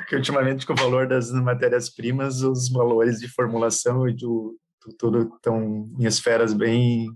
[0.08, 5.34] que ultimamente, com o valor das matérias-primas, os valores de formulação e do, do tudo
[5.34, 7.06] estão em esferas bem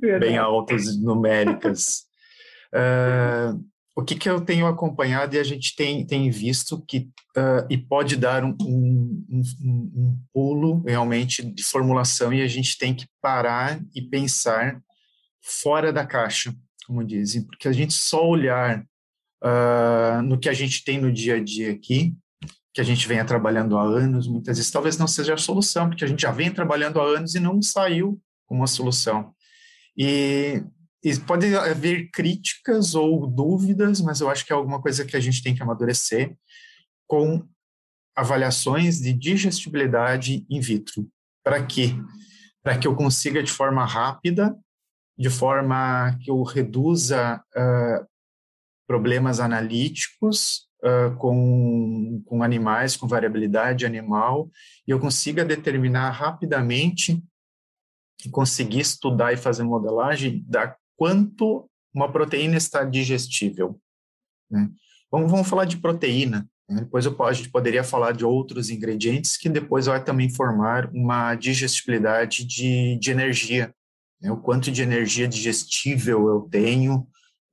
[0.00, 0.30] Verdade.
[0.30, 2.04] bem altas numéricas.
[2.74, 3.58] uh,
[3.96, 7.78] o que, que eu tenho acompanhado e a gente tem, tem visto que uh, e
[7.78, 13.06] pode dar um, um, um, um, pulo realmente de formulação e a gente tem que
[13.22, 14.82] parar e pensar
[15.40, 16.52] fora da caixa,
[16.86, 18.84] como dizem, porque a gente só olhar
[19.44, 22.14] uh, no que a gente tem no dia a dia aqui,
[22.72, 26.04] que a gente venha trabalhando há anos, muitas vezes talvez não seja a solução, porque
[26.04, 29.32] a gente já vem trabalhando há anos e não saiu uma solução.
[29.96, 30.62] E,
[31.02, 35.20] e pode haver críticas ou dúvidas, mas eu acho que é alguma coisa que a
[35.20, 36.36] gente tem que amadurecer
[37.06, 37.46] com
[38.16, 41.08] avaliações de digestibilidade in vitro.
[41.44, 41.94] Para quê?
[42.62, 44.56] Para que eu consiga de forma rápida,
[45.18, 48.06] de forma que eu reduza uh,
[48.86, 54.50] problemas analíticos uh, com, com animais, com variabilidade animal,
[54.86, 57.22] e eu consiga determinar rapidamente
[58.30, 63.80] conseguir estudar e fazer modelagem da quanto uma proteína está digestível.
[64.50, 64.68] Né?
[65.10, 66.48] Vamos, vamos falar de proteína.
[66.68, 66.80] Né?
[66.80, 71.34] Depois eu, a gente poderia falar de outros ingredientes que depois vai também formar uma
[71.34, 73.74] digestibilidade de, de energia.
[74.20, 74.30] Né?
[74.30, 77.06] O quanto de energia digestível eu tenho,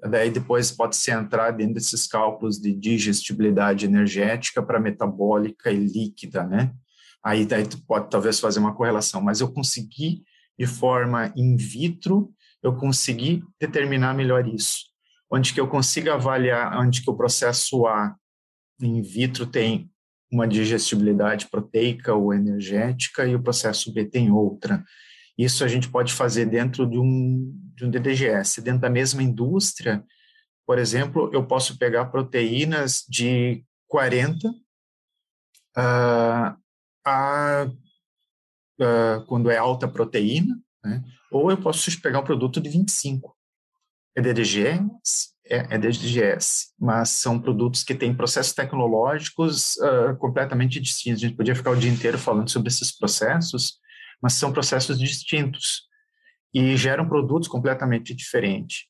[0.09, 6.43] daí depois pode se entrar dentro desses cálculos de digestibilidade energética para metabólica e líquida,
[6.43, 6.73] né?
[7.23, 10.23] Aí daí tu pode talvez fazer uma correlação, mas eu consegui
[10.57, 14.85] de forma in vitro, eu conseguir determinar melhor isso.
[15.31, 18.15] Onde que eu consiga avaliar, onde que o processo A
[18.81, 19.89] in vitro tem
[20.31, 24.83] uma digestibilidade proteica ou energética e o processo B tem outra.
[25.37, 28.61] Isso a gente pode fazer dentro de um, de um DDGS.
[28.61, 30.03] Dentro da mesma indústria,
[30.65, 34.53] por exemplo, eu posso pegar proteínas de 40 uh,
[35.75, 36.57] ah,
[37.05, 37.69] a
[38.81, 41.03] uh, quando é alta proteína, né?
[41.31, 43.35] ou eu posso pegar um produto de 25.
[44.15, 51.23] É DDGS, é, é DDGS, mas são produtos que têm processos tecnológicos uh, completamente distintos.
[51.23, 53.79] A gente podia ficar o dia inteiro falando sobre esses processos,
[54.21, 55.83] mas são processos distintos
[56.53, 58.85] e geram produtos completamente diferentes.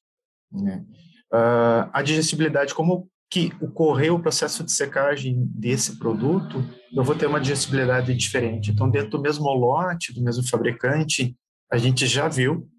[0.51, 0.83] Né?
[1.31, 6.61] Uh, a digestibilidade, como que ocorreu o processo de secagem desse produto,
[6.93, 8.71] eu vou ter uma digestibilidade diferente.
[8.71, 11.33] Então, dentro do mesmo lote, do mesmo fabricante,
[11.71, 12.69] a gente já viu,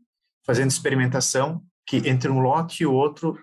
[0.45, 3.39] fazendo experimentação, que entre um lote e outro,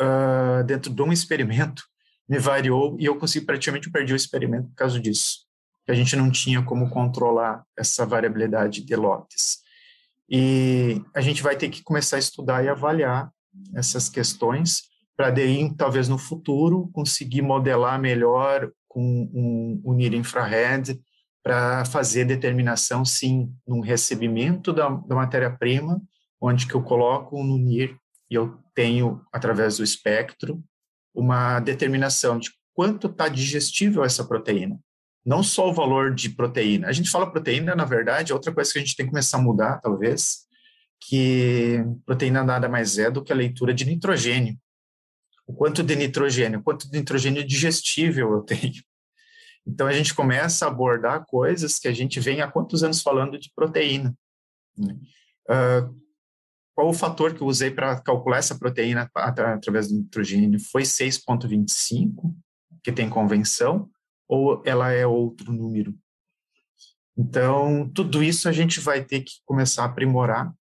[0.00, 1.82] uh, dentro de um experimento,
[2.28, 5.44] me variou e eu consegui, praticamente, perdi o experimento por causa disso.
[5.88, 9.58] A gente não tinha como controlar essa variabilidade de lotes.
[10.30, 13.28] E a gente vai ter que começar a estudar e avaliar
[13.74, 14.82] essas questões
[15.16, 21.00] para daí, talvez no futuro, conseguir modelar melhor com um, um NIR infrared
[21.42, 26.00] para fazer determinação, sim, no recebimento da, da matéria-prima
[26.40, 27.96] onde que eu coloco no NIR
[28.30, 30.62] e eu tenho, através do espectro,
[31.14, 34.78] uma determinação de quanto está digestível essa proteína.
[35.24, 36.88] Não só o valor de proteína.
[36.88, 39.38] A gente fala proteína, na verdade, é outra coisa que a gente tem que começar
[39.38, 40.46] a mudar, talvez,
[41.00, 44.56] que proteína nada mais é do que a leitura de nitrogênio.
[45.46, 48.82] O quanto de nitrogênio, o quanto de nitrogênio digestível eu tenho.
[49.66, 53.38] Então a gente começa a abordar coisas que a gente vem há quantos anos falando
[53.38, 54.16] de proteína.
[54.78, 56.06] Uh,
[56.76, 60.60] qual o fator que eu usei para calcular essa proteína através do nitrogênio?
[60.60, 62.34] Foi 6,25,
[62.84, 63.90] que tem convenção,
[64.28, 65.98] ou ela é outro número?
[67.16, 70.52] Então, tudo isso a gente vai ter que começar a aprimorar,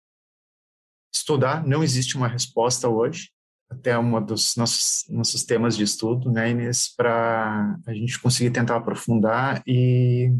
[1.12, 1.66] estudar.
[1.66, 3.30] Não existe uma resposta hoje,
[3.70, 8.76] até um dos nossos, nossos temas de estudo, né, Inês, para a gente conseguir tentar
[8.76, 10.32] aprofundar e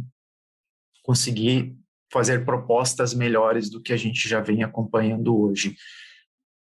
[1.02, 1.76] conseguir
[2.12, 5.76] fazer propostas melhores do que a gente já vem acompanhando hoje.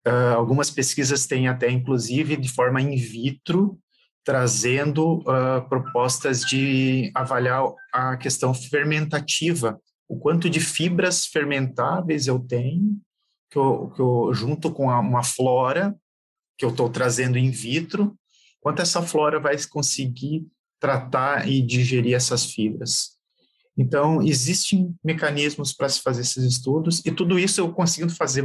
[0.08, 3.80] Uh, algumas pesquisas têm até, inclusive, de forma in vitro,
[4.24, 12.98] trazendo uh, propostas de avaliar a questão fermentativa, o quanto de fibras fermentáveis eu tenho,
[13.50, 15.95] que eu, que eu junto com a, uma flora
[16.60, 18.19] que eu estou trazendo in vitro,
[18.60, 20.45] quanto essa flora vai conseguir
[20.78, 23.17] tratar e digerir essas fibras.
[23.78, 28.43] Então, existem mecanismos para se fazer esses estudos, e tudo isso eu consigo fazer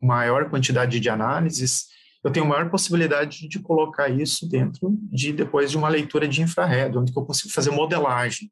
[0.00, 1.88] maior quantidade de análises,
[2.24, 6.96] eu tenho maior possibilidade de colocar isso dentro de depois de uma leitura de infrared,
[6.96, 8.50] onde eu consigo fazer modelagem.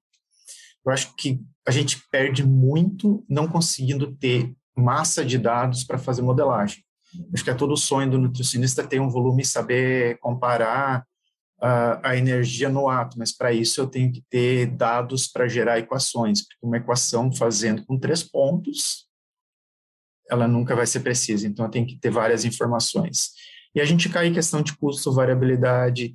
[0.84, 6.20] Eu acho que a gente perde muito não conseguindo ter massa de dados para fazer
[6.20, 6.84] modelagem.
[7.32, 11.04] Acho que é todo o sonho do nutricionista ter um volume e saber comparar
[11.60, 15.78] a, a energia no ato, mas para isso eu tenho que ter dados para gerar
[15.78, 19.06] equações, porque uma equação fazendo com três pontos,
[20.30, 23.30] ela nunca vai ser precisa, então eu tenho que ter várias informações.
[23.74, 26.14] E a gente cai em questão de custo, variabilidade,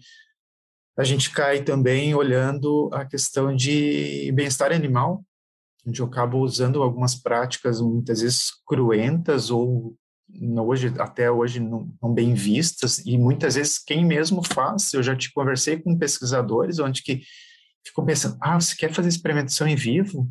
[0.98, 5.24] a gente cai também olhando a questão de bem-estar animal,
[5.86, 9.96] onde eu acabo usando algumas práticas muitas vezes cruentas ou
[10.60, 15.16] hoje até hoje não, não, bem vistas e muitas vezes quem mesmo faz eu já
[15.16, 17.22] te conversei com pesquisadores onde que
[17.86, 20.30] ficou pensando ah você quer fazer experimentação em vivo?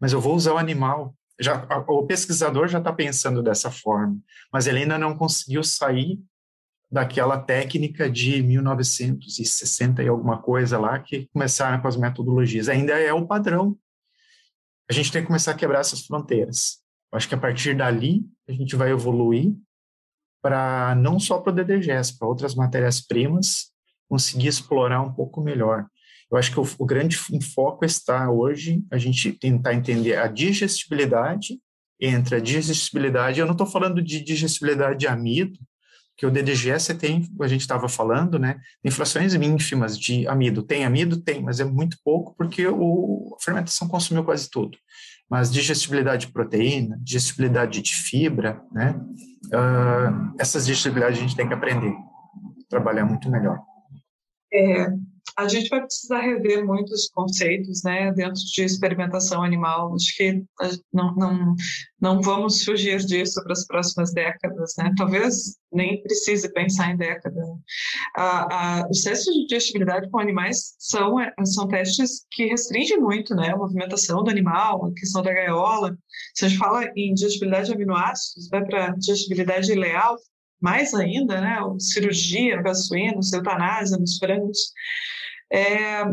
[0.00, 1.14] Mas eu vou usar o animal.
[1.38, 4.18] Já o pesquisador já está pensando dessa forma
[4.52, 6.20] mas ele ainda não conseguiu sair
[6.90, 12.68] daquela técnica de 1960 e alguma coisa lá que começaram com as metodologias.
[12.68, 13.78] Ainda é o padrão.
[14.90, 16.80] A gente tem que começar a quebrar essas fronteiras
[17.12, 19.52] Acho que a partir dali a gente vai evoluir
[20.42, 23.72] para não só para o DDGS, para outras matérias-primas,
[24.08, 25.86] conseguir explorar um pouco melhor.
[26.30, 27.16] Eu acho que o, o grande
[27.54, 31.58] foco está hoje a gente tentar entender a digestibilidade
[32.00, 35.58] entre a digestibilidade, eu não estou falando de digestibilidade de amido,
[36.16, 40.62] que o DDGS tem, a gente estava falando, né, inflações ínfimas de amido.
[40.62, 41.20] Tem amido?
[41.20, 44.76] Tem, mas é muito pouco porque o, a fermentação consumiu quase tudo
[45.30, 49.00] mas digestibilidade de proteína, digestibilidade de fibra, né?
[49.46, 51.94] Uh, essas digestibilidades a gente tem que aprender,
[52.68, 53.60] trabalhar muito melhor.
[54.52, 54.92] É,
[55.40, 59.94] a gente vai precisar rever muitos conceitos né, dentro de experimentação animal.
[59.94, 60.42] Acho que
[60.92, 61.54] não, não,
[62.00, 64.74] não vamos fugir disso para as próximas décadas.
[64.78, 64.92] Né?
[64.96, 67.44] Talvez nem precise pensar em décadas.
[68.16, 73.50] Ah, ah, os testes de digestibilidade com animais são, são testes que restringem muito né,
[73.50, 75.96] a movimentação do animal, a questão da gaiola.
[76.34, 80.16] Se a gente fala em digestibilidade de aminoácidos, vai para digestibilidade leal,
[80.60, 84.72] mais ainda, né, cirurgia suínos, eutanásia nos frangos,
[85.52, 86.04] é,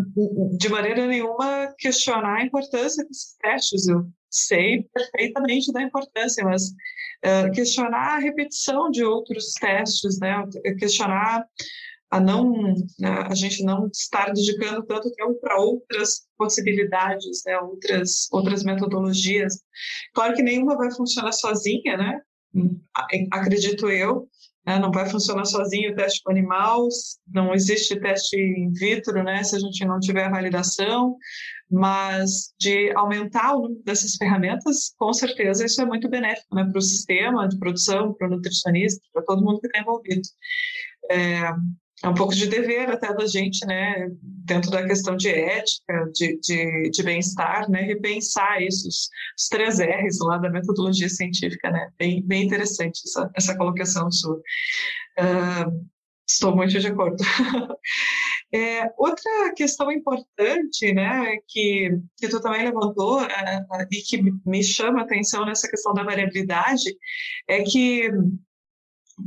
[0.57, 3.87] de maneira nenhuma questionar a importância desses testes.
[3.87, 6.73] Eu sei perfeitamente da importância, mas
[7.21, 10.43] é, questionar a repetição de outros testes, né,
[10.79, 11.45] questionar
[12.09, 18.27] a não né, a gente não estar dedicando tanto tempo para outras possibilidades, né, outras
[18.31, 19.61] outras metodologias.
[20.13, 22.21] Claro que nenhuma vai funcionar sozinha, né?
[23.31, 24.27] Acredito eu,
[24.67, 24.77] né?
[24.77, 29.41] Não vai funcionar sozinho o teste com animais, não existe teste in vitro, né?
[29.43, 31.15] Se a gente não tiver a validação,
[31.71, 36.65] mas de aumentar o número dessas ferramentas, com certeza isso é muito benéfico, né?
[36.69, 40.21] Para o sistema de produção, para o nutricionista, para todo mundo que está envolvido.
[41.09, 41.49] É,
[42.03, 46.39] é um pouco de dever até da gente, né, dentro da questão de ética, de,
[46.39, 51.89] de, de bem-estar, né, repensar isso, os, os, três R's lá da metodologia científica, né,
[51.97, 54.37] bem, bem interessante essa, essa colocação sua.
[55.19, 55.87] Uh,
[56.27, 57.17] estou muito de acordo.
[58.53, 65.01] É, outra questão importante, né, que, que tu também levantou é, e que me chama
[65.01, 66.95] a atenção nessa questão da variabilidade,
[67.45, 68.09] é que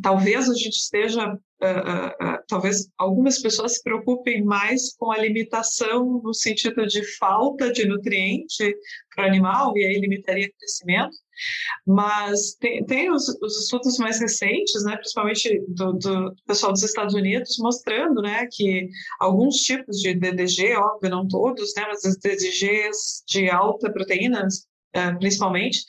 [0.02, 6.20] talvez a gente esteja, uh, uh, talvez algumas pessoas se preocupem mais com a limitação
[6.22, 8.74] no sentido de falta de nutriente
[9.14, 11.16] para o animal, e aí limitaria o crescimento,
[11.86, 17.14] mas tem, tem os, os, estudos mais recentes, né, principalmente do, do, pessoal dos Estados
[17.14, 18.88] Unidos, mostrando né, que
[19.18, 24.69] alguns tipos de DDG, óbvio, não todos, né, mas as DDGs de alta proteínas, Uh,
[25.18, 25.80] principalmente,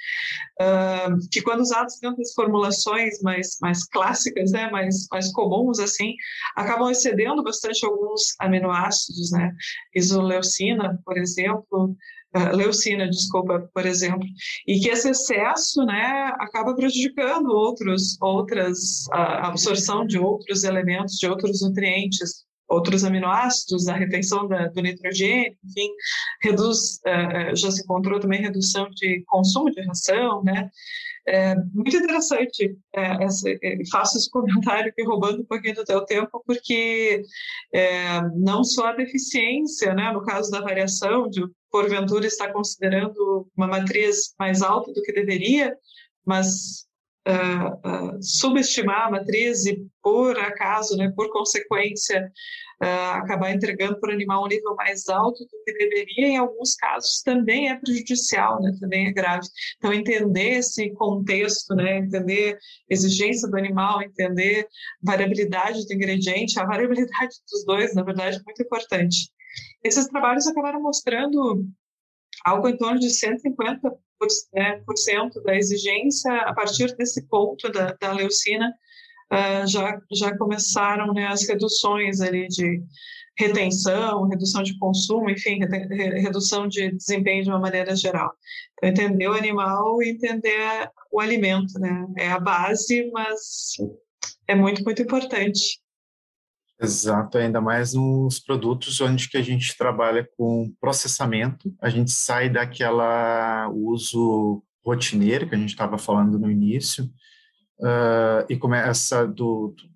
[0.62, 6.14] uh, que quando usados dentro das formulações mais, mais clássicas, né, mais, mais comuns, assim,
[6.56, 9.52] acabam excedendo bastante alguns aminoácidos, né,
[9.96, 11.96] isoleucina, por exemplo,
[12.36, 14.28] uh, leucina, desculpa, por exemplo,
[14.68, 21.28] e que esse excesso, né, acaba prejudicando outros, outras, a absorção de outros elementos, de
[21.28, 25.90] outros nutrientes, outros aminoácidos, a retenção da, do nitrogênio, enfim,
[26.42, 30.70] reduz, uh, já se encontrou também redução de consumo de ração, né?
[31.28, 36.04] É muito interessante, é, essa, é, faço esse comentário aqui roubando um pouquinho do teu
[36.04, 37.22] tempo, porque
[37.72, 43.68] é, não só a deficiência, né, no caso da variação, de porventura estar considerando uma
[43.68, 45.76] matriz mais alta do que deveria,
[46.26, 46.88] mas
[47.28, 52.32] uh, uh, subestimar a matriz e, por acaso, né, por consequência,
[52.82, 56.76] uh, acabar entregando para o animal um nível mais alto do que deveria, em alguns
[56.76, 59.48] casos também é prejudicial, né, também é grave.
[59.78, 62.58] Então, entender esse contexto, né, entender
[62.90, 64.68] exigência do animal, entender
[65.02, 69.32] variabilidade do ingrediente, a variabilidade dos dois, na verdade, é muito importante.
[69.84, 71.66] Esses trabalhos acabaram mostrando
[72.46, 74.11] algo em torno de 150 né, por cento
[75.44, 78.74] da exigência, a partir desse ponto da, da leucina,
[79.32, 82.84] uh, já, já começaram né, as reduções ali de
[83.38, 85.60] retenção, redução de consumo, enfim,
[86.22, 88.32] redução de desempenho de uma maneira geral.
[88.84, 92.08] Então, entender o animal e entender o alimento, né?
[92.18, 93.78] É a base, mas
[94.48, 95.81] é muito, muito importante.
[96.82, 102.50] Exato, ainda mais nos produtos onde que a gente trabalha com processamento, a gente sai
[102.50, 107.06] daquela uso rotineiro que a gente estava falando no início
[107.80, 109.92] uh, e começa do, do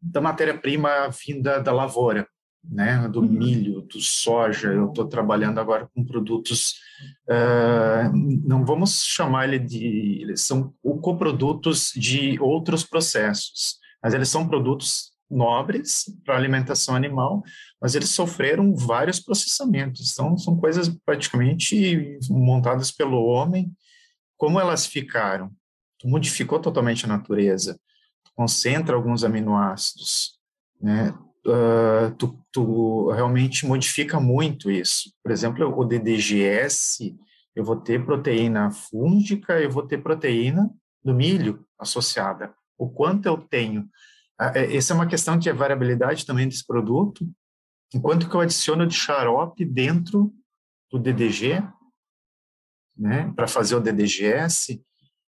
[0.00, 2.26] da matéria-prima vinda da lavoura,
[2.64, 3.28] né, do uhum.
[3.28, 4.68] milho, do soja.
[4.68, 6.74] Eu estou trabalhando agora com produtos,
[7.28, 14.48] uh, não vamos chamar ele de, eles são coprodutos de outros processos, mas eles são
[14.48, 17.42] produtos nobres para alimentação animal,
[17.80, 20.12] mas eles sofreram vários processamentos.
[20.12, 23.70] Então, são coisas praticamente montadas pelo homem.
[24.36, 25.50] Como elas ficaram?
[25.98, 27.78] Tu modificou totalmente a natureza,
[28.24, 30.38] tu concentra alguns aminoácidos,
[30.80, 31.14] né?
[31.46, 35.12] Uh, tu, tu realmente modifica muito isso.
[35.22, 37.16] Por exemplo, o DDGS,
[37.56, 40.70] eu vou ter proteína fúngica, eu vou ter proteína
[41.02, 42.52] do milho associada.
[42.76, 43.88] O quanto eu tenho
[44.38, 47.28] essa é uma questão de variabilidade também desse produto.
[47.94, 50.32] Enquanto que eu adiciono de xarope dentro
[50.90, 51.62] do DDG,
[52.96, 54.82] né, para fazer o DDGS,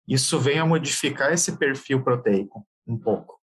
[0.07, 3.41] isso vem a modificar esse perfil proteico um pouco.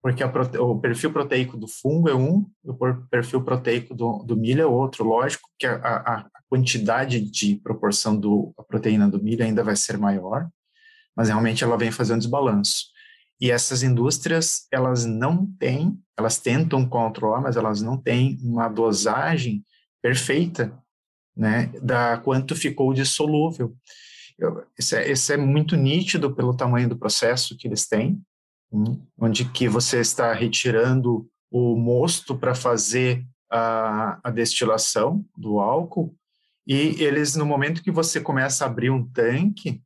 [0.00, 0.56] Porque prote...
[0.56, 2.74] o perfil proteico do fungo é um, o
[3.10, 5.04] perfil proteico do, do milho é outro.
[5.04, 9.98] Lógico que a, a, a quantidade de proporção da proteína do milho ainda vai ser
[9.98, 10.48] maior,
[11.16, 12.86] mas realmente ela vem fazendo desbalanço.
[13.40, 19.64] E essas indústrias, elas não têm, elas tentam controlar, mas elas não têm uma dosagem
[20.02, 20.76] perfeita,
[21.36, 23.76] né, da quanto ficou dissolúvel.
[24.76, 28.20] Isso é, é muito nítido pelo tamanho do processo que eles têm,
[28.72, 36.14] hum, onde que você está retirando o mosto para fazer a, a destilação do álcool,
[36.66, 39.82] e eles, no momento que você começa a abrir um tanque,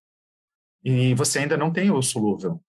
[0.85, 2.61] e você ainda não tem o solúvel,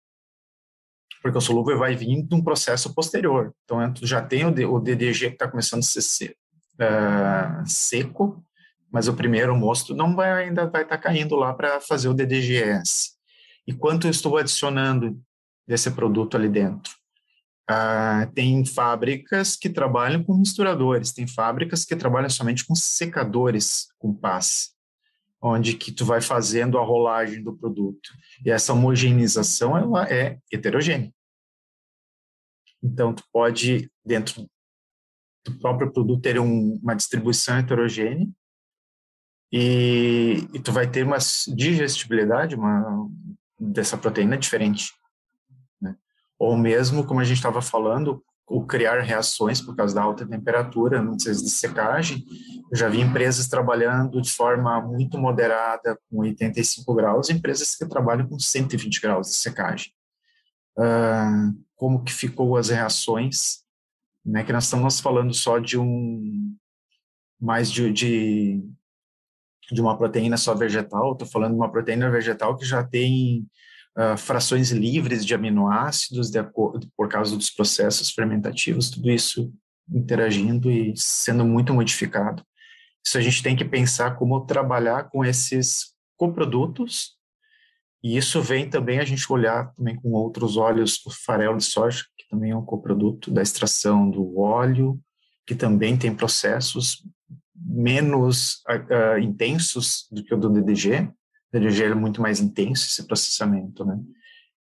[1.24, 3.56] porque o solúvel vai vir de um processo posterior.
[3.64, 6.36] Então, tu já tem o, DDG que está começando a ser
[6.76, 8.44] uh, seco,
[8.92, 12.14] mas o primeiro mosto não vai ainda vai estar tá caindo lá para fazer o
[12.14, 13.14] DDGS.
[13.66, 15.18] E quanto eu estou adicionando
[15.66, 16.92] desse produto ali dentro?
[17.72, 24.14] Uh, tem fábricas que trabalham com misturadores, tem fábricas que trabalham somente com secadores com
[24.14, 24.73] passe
[25.44, 28.10] onde que tu vai fazendo a rolagem do produto.
[28.46, 31.14] E essa homogeneização ela é heterogênea.
[32.82, 34.50] Então tu pode dentro
[35.46, 38.26] do próprio produto ter um, uma distribuição heterogênea
[39.52, 41.18] e, e, tu vai ter uma
[41.54, 43.08] digestibilidade uma
[43.60, 44.92] dessa proteína diferente,
[45.80, 45.96] né?
[46.40, 48.24] Ou mesmo como a gente estava falando
[48.54, 52.24] ou criar reações por causa da alta temperatura processo de secagem.
[52.72, 58.28] Eu já vi empresas trabalhando de forma muito moderada com 85 graus, empresas que trabalham
[58.28, 59.92] com 120 graus de secagem.
[60.78, 63.64] Uh, como que ficou as reações,
[64.24, 66.56] né, que nós estamos falando só de um
[67.42, 68.64] mais de, de,
[69.72, 73.48] de uma proteína só vegetal, estou falando de uma proteína vegetal que já tem
[73.98, 79.54] uh, frações livres de aminoácidos de acordo, por causa dos processos fermentativos, tudo isso
[79.92, 82.44] interagindo e sendo muito modificado.
[83.06, 87.18] Isso a gente tem que pensar como trabalhar com esses coprodutos,
[88.02, 92.04] e isso vem também a gente olhar também com outros olhos o farelo de soja,
[92.18, 95.00] que também é um coproduto da extração do óleo,
[95.46, 97.04] que também tem processos
[97.56, 101.10] menos uh, intensos do que o do DDG,
[101.54, 104.00] DDG é muito mais intenso esse processamento, né?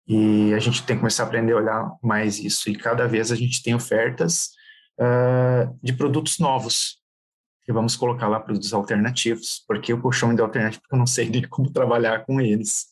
[0.06, 2.68] E a gente tem que começar a aprender a olhar mais isso.
[2.68, 4.50] E cada vez a gente tem ofertas
[4.98, 6.98] uh, de produtos novos.
[7.68, 9.62] E vamos colocar lá produtos alternativos.
[9.68, 12.86] Porque eu chamo de alternativo porque eu não sei nem como trabalhar com eles.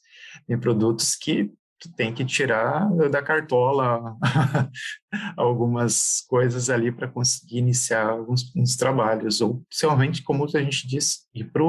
[0.47, 4.17] Tem produtos que tu tem que tirar da cartola
[5.37, 9.41] algumas coisas ali para conseguir iniciar alguns, alguns trabalhos.
[9.41, 11.65] Ou, realmente, como a gente diz, ir para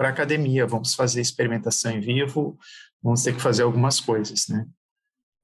[0.00, 2.58] para a academia, vamos fazer experimentação em vivo,
[3.02, 4.66] vamos ter que fazer algumas coisas, né?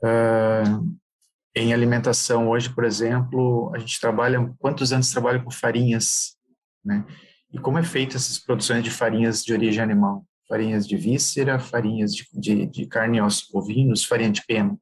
[0.02, 0.96] Uh,
[1.54, 6.38] em alimentação hoje, por exemplo, a gente trabalha, quantos anos trabalha com farinhas,
[6.82, 7.04] né?
[7.52, 10.24] E como é feita essas produções de farinhas de origem animal?
[10.48, 14.74] Farinhas de víscera, farinhas de, de, de carne e ossos bovinos, farinha de pena.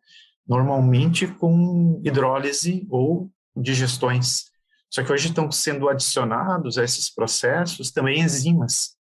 [0.47, 4.53] Normalmente com hidrólise ou digestões.
[4.89, 8.95] Só que hoje estão sendo adicionados a esses processos também enzimas,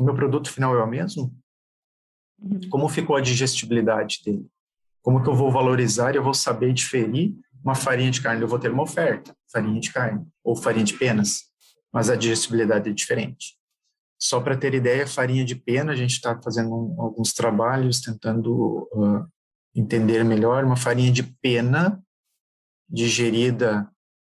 [0.00, 1.30] o meu produto final é o mesmo?
[2.40, 2.58] Uhum.
[2.70, 4.48] Como ficou a digestibilidade dele?
[5.02, 8.40] Como que eu vou valorizar e eu vou saber diferir uma farinha de carne?
[8.40, 11.42] Eu vou ter uma oferta, farinha de carne ou farinha de penas,
[11.92, 13.58] mas a digestibilidade é diferente.
[14.18, 18.88] Só para ter ideia, farinha de pena, a gente está fazendo um, alguns trabalhos tentando
[18.94, 19.28] uh,
[19.74, 20.64] entender melhor.
[20.64, 22.02] Uma farinha de pena
[22.88, 23.86] digerida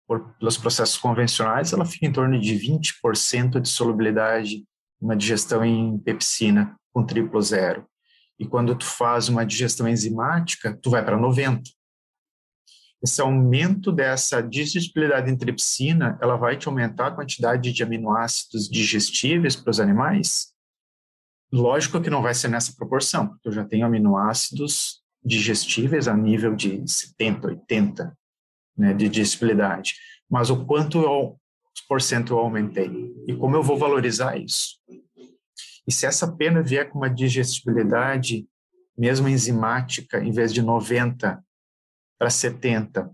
[0.05, 4.65] por, pelos processos convencionais, ela fica em torno de 20% de solubilidade
[5.03, 7.85] uma digestão em pepsina com triplo zero.
[8.39, 11.61] E quando tu faz uma digestão enzimática, tu vai para 90.
[13.03, 19.57] Esse aumento dessa digestibilidade em tripsina, ela vai te aumentar a quantidade de aminoácidos digestíveis
[19.57, 20.53] para os animais?
[21.51, 26.55] Lógico que não vai ser nessa proporção, porque eu já tenho aminoácidos digestíveis a nível
[26.55, 28.17] de 70, 80
[28.77, 29.95] né, de digestibilidade.
[30.29, 31.37] Mas o quanto eu
[31.87, 33.13] por cento eu aumentei.
[33.27, 34.79] E como eu vou valorizar isso?
[35.87, 38.47] E se essa pena vier com uma digestibilidade,
[38.97, 41.43] mesmo enzimática, em vez de 90
[42.17, 43.11] para 70,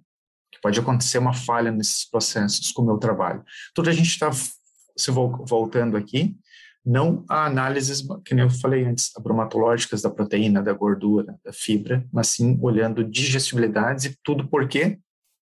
[0.52, 3.44] que pode acontecer uma falha nesses processos com o meu trabalho.
[3.74, 6.38] Tudo a gente está se voltando aqui,
[6.86, 12.06] não a análises, que nem eu falei antes, abromatológicas da proteína, da gordura, da fibra,
[12.12, 15.00] mas sim olhando digestibilidades e tudo porque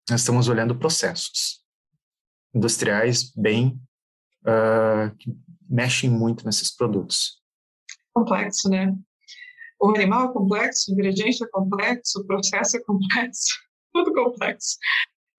[0.09, 1.66] nós estamos olhando processos
[2.57, 3.79] industriais bem
[4.43, 5.31] uh, que
[5.69, 7.41] mexem muito nesses produtos.
[8.13, 8.93] Complexo, né?
[9.79, 13.47] O animal é complexo, o ingrediente é complexo, o processo é complexo,
[13.93, 14.77] tudo complexo.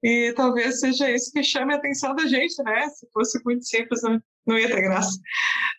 [0.02, 2.88] E talvez seja isso que chame a atenção da gente, né?
[2.88, 4.00] Se fosse muito simples,
[4.46, 5.18] não, ia ter graça.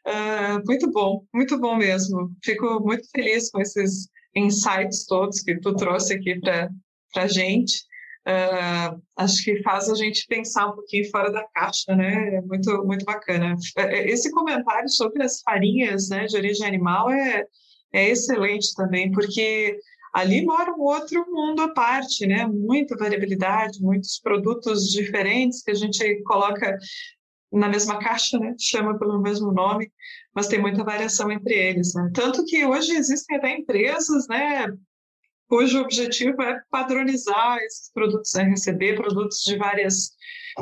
[0.05, 2.29] Uh, muito bom, muito bom mesmo.
[2.43, 6.69] Fico muito feliz com esses insights todos que tu trouxe aqui para
[7.15, 7.87] a gente.
[8.29, 12.35] Uh, acho que faz a gente pensar um pouquinho fora da caixa, né?
[12.35, 13.55] É muito, muito bacana.
[13.75, 17.43] É, é, esse comentário sobre as farinhas né, de origem animal é,
[17.91, 19.79] é excelente também, porque
[20.13, 22.45] ali mora um outro mundo à parte, né?
[22.45, 26.77] Muita variabilidade, muitos produtos diferentes que a gente coloca
[27.51, 28.53] na mesma caixa, né?
[28.59, 29.91] Chama pelo mesmo nome,
[30.35, 31.95] mas tem muita variação entre eles.
[31.95, 32.11] Né?
[32.13, 34.67] Tanto que hoje existem até empresas, né?
[35.49, 38.43] Cujo objetivo é padronizar esses produtos, né?
[38.43, 40.11] receber produtos de várias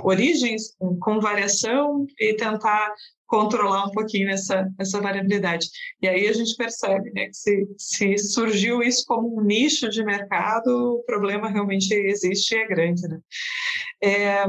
[0.04, 2.94] origens, com variação, e tentar
[3.28, 5.68] controlar um pouquinho essa, essa variabilidade.
[6.02, 10.04] E aí a gente percebe né, que se, se surgiu isso como um nicho de
[10.04, 13.02] mercado, o problema realmente existe e é grande.
[13.08, 13.20] Né?
[14.02, 14.46] É,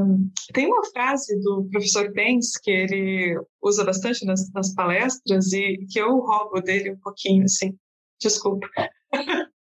[0.53, 5.99] tem uma frase do professor Pence que ele usa bastante nas, nas palestras e que
[5.99, 7.77] eu roubo dele um pouquinho, assim,
[8.21, 8.69] desculpa.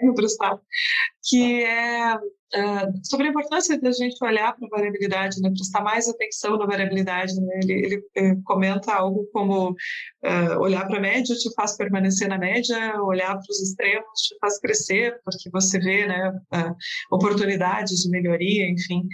[1.22, 6.08] que é uh, sobre a importância da gente olhar para a variabilidade, né, prestar mais
[6.08, 7.34] atenção na variabilidade.
[7.40, 7.60] Né?
[7.62, 12.38] Ele, ele, ele, comenta algo como uh, olhar para a média te faz permanecer na
[12.38, 18.10] média, olhar para os extremos te faz crescer, porque você vê né, uh, oportunidades de
[18.10, 19.06] melhoria, enfim.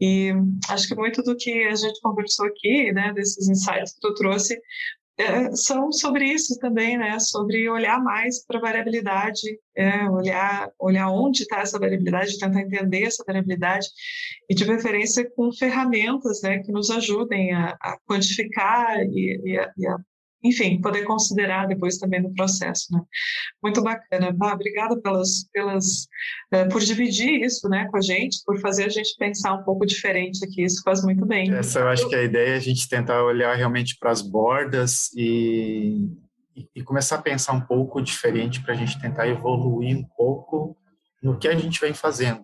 [0.00, 0.32] E
[0.68, 4.58] acho que muito do que a gente conversou aqui, né, desses insights que tu trouxe,
[5.20, 7.18] é, são sobre isso também, né?
[7.18, 13.04] Sobre olhar mais para a variabilidade, é, olhar, olhar onde está essa variabilidade, tentar entender
[13.04, 13.88] essa variabilidade
[14.48, 19.72] e de preferência com ferramentas, né, que nos ajudem a, a quantificar e, e, a,
[19.76, 19.96] e a
[20.42, 23.00] enfim, poder considerar depois também no processo, né?
[23.62, 24.34] Muito bacana.
[24.52, 26.06] Obrigada pelas, pelas,
[26.54, 29.84] uh, por dividir isso, né, com a gente, por fazer a gente pensar um pouco
[29.84, 30.62] diferente aqui.
[30.62, 31.52] Isso faz muito bem.
[31.54, 35.10] Essa eu acho que a ideia é a gente tentar olhar realmente para as bordas
[35.14, 36.08] e,
[36.74, 40.76] e começar a pensar um pouco diferente para a gente tentar evoluir um pouco
[41.22, 42.42] no que a gente vem fazendo.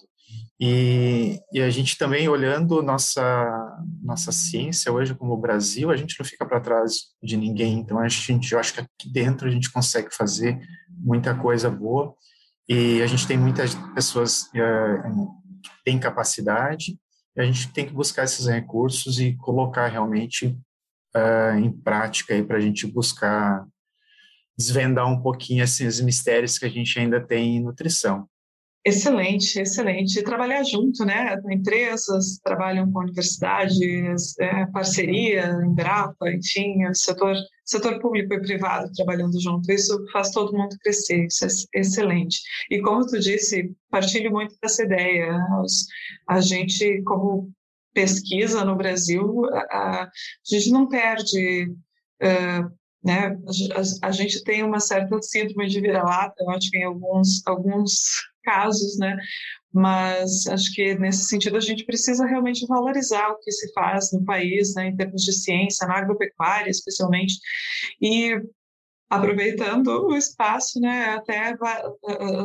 [0.58, 6.24] E, e, a gente também olhando nossa nossa ciência hoje como Brasil, a gente não
[6.24, 7.78] fica para trás de ninguém.
[7.78, 10.58] Então a gente, eu acho que aqui dentro a gente consegue fazer
[10.88, 12.14] muita coisa boa
[12.66, 15.28] e a gente tem muitas pessoas uh,
[15.62, 16.98] que têm capacidade
[17.36, 20.58] e a gente tem que buscar esses recursos e colocar realmente
[21.14, 23.66] uh, em prática aí para a gente buscar
[24.56, 28.26] desvendar um pouquinho os mistérios que a gente ainda tem em nutrição.
[28.86, 30.22] Excelente, excelente.
[30.22, 31.36] Trabalhar junto, né?
[31.50, 37.34] Empresas trabalham com universidades, é, parceria, Embrapa, enfim, setor,
[37.64, 39.72] setor público e privado trabalhando junto.
[39.72, 42.38] Isso faz todo mundo crescer, isso é excelente.
[42.70, 45.36] E como tu disse, partilho muito dessa ideia.
[46.28, 47.50] a gente, como
[47.92, 50.10] pesquisa no Brasil, a, a
[50.48, 51.64] gente não perde.
[52.22, 52.70] Uh,
[53.04, 53.36] né?
[53.74, 57.46] A, a, a, gente tem uma certa síndrome de vira-lata, eu acho que em alguns,
[57.46, 57.92] alguns
[58.46, 59.16] casos, né?
[59.74, 64.24] Mas acho que nesse sentido a gente precisa realmente valorizar o que se faz no
[64.24, 67.34] país, né, em termos de ciência, na agropecuária especialmente,
[68.00, 68.40] e
[69.10, 71.54] aproveitando o espaço, né, até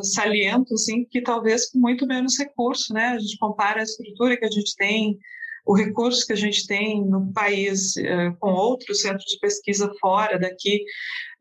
[0.03, 4.45] saliento, assim, que talvez com muito menos recurso, né, a gente compara a estrutura que
[4.45, 5.17] a gente tem,
[5.71, 10.37] o recurso que a gente tem no país uh, com outros centros de pesquisa fora
[10.37, 10.83] daqui,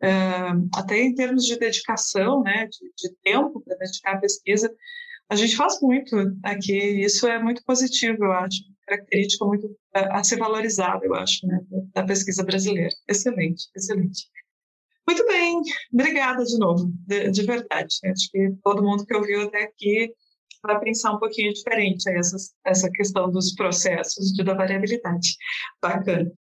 [0.05, 4.73] uh, até em termos de dedicação, né, de, de tempo para dedicar à pesquisa,
[5.29, 6.79] a gente faz muito aqui.
[7.05, 11.59] Isso é muito positivo, eu acho, característica muito a, a ser valorizada, eu acho, né,
[11.93, 12.95] da pesquisa brasileira.
[13.09, 14.29] Excelente, excelente.
[15.09, 15.61] Muito bem,
[15.93, 17.97] obrigada de novo, de, de verdade.
[18.05, 20.15] Acho que todo mundo que ouviu até aqui
[20.63, 25.37] para pensar um pouquinho diferente essa, essa questão dos processos de da variabilidade.
[25.83, 26.31] Bacana.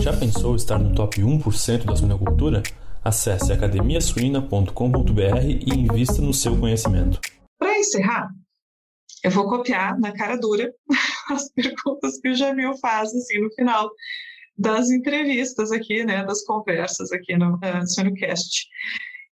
[0.00, 2.62] Já pensou estar no top 1% da suinocultura?
[3.04, 7.20] Acesse academiasuina.com.br e invista no seu conhecimento.
[7.58, 8.28] Para encerrar,
[9.24, 10.72] eu vou copiar na cara dura
[11.30, 13.90] as perguntas que o Jamil faz assim, no final
[14.56, 18.66] das entrevistas aqui, né, das conversas aqui no uh, Suinocast.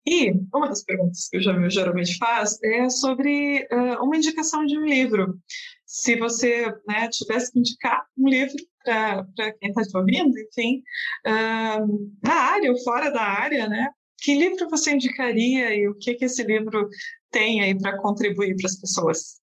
[0.08, 4.78] E uma das perguntas que o Jamil geralmente faz é sobre uh, uma indicação de
[4.78, 5.40] um livro.
[5.86, 10.84] Se você né, tivesse que indicar um livro para quem está te ouvindo, enfim,
[11.26, 13.90] uh, na área ou fora da área, né?
[14.20, 16.88] Que livro você indicaria e o que, que esse livro
[17.32, 19.44] tem aí para contribuir para as pessoas?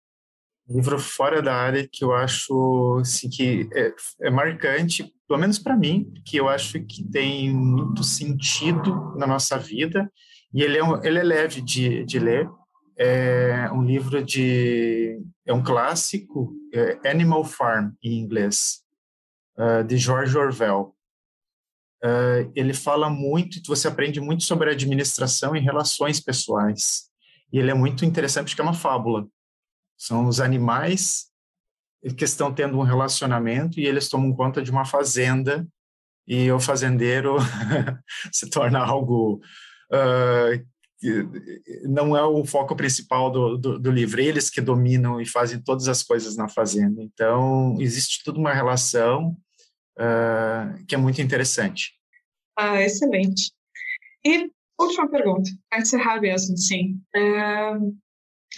[0.68, 5.76] livro fora da área que eu acho assim, que é, é marcante, pelo menos para
[5.76, 10.10] mim, que eu acho que tem muito sentido na nossa vida
[10.52, 12.48] e ele é, um, ele é leve de, de ler.
[12.98, 15.20] É um livro de.
[15.44, 18.82] É um clássico, é Animal Farm, em inglês,
[19.58, 20.94] uh, de George Orwell.
[22.02, 27.10] Uh, ele fala muito, você aprende muito sobre administração e relações pessoais.
[27.52, 29.26] E ele é muito interessante porque é uma fábula.
[29.96, 31.26] São os animais
[32.16, 35.66] que estão tendo um relacionamento e eles tomam conta de uma fazenda
[36.26, 37.36] e o fazendeiro
[38.32, 39.40] se torna algo
[39.92, 40.66] uh,
[41.84, 45.88] não é o foco principal do, do, do, livro, eles que dominam e fazem todas
[45.88, 47.02] as coisas na fazenda.
[47.02, 49.36] Então, existe toda uma relação
[49.98, 51.92] uh, que é muito interessante.
[52.56, 53.52] Ah, excelente.
[54.24, 57.00] E última pergunta, para encerrar mesmo, sim.
[57.14, 57.96] Uh,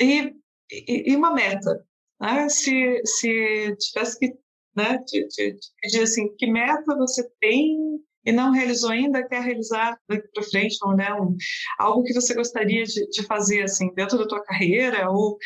[0.01, 0.35] e,
[0.71, 1.85] e, uma meta,
[2.21, 2.49] né?
[2.49, 4.39] Se, se tivesse que
[4.77, 9.41] né, te, te, te pedir assim, que meta você tem e não realizou ainda, quer
[9.41, 11.35] realizar daqui para frente, ou né, um,
[11.79, 15.39] algo que você gostaria de, de, fazer assim dentro da tua carreira, ou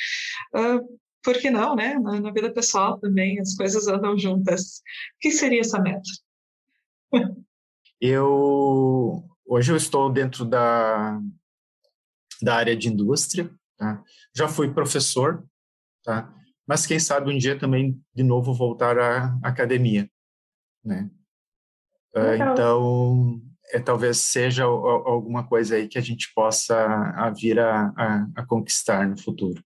[0.57, 1.95] uh, por que não, né?
[1.95, 4.79] Na, na, vida pessoal também, as coisas andam juntas.
[5.15, 6.03] O que seria essa meta?
[8.01, 11.21] Eu hoje eu estou dentro da
[12.43, 14.03] da área de indústria, tá?
[14.35, 15.47] Já fui professor,
[16.03, 16.35] tá?
[16.67, 20.11] Mas quem sabe um dia também de novo voltar à academia,
[20.85, 21.09] né?
[22.15, 23.41] Uh, então,
[23.73, 26.77] é, talvez seja alguma coisa aí que a gente possa
[27.17, 29.63] a vir a, a, a conquistar no futuro.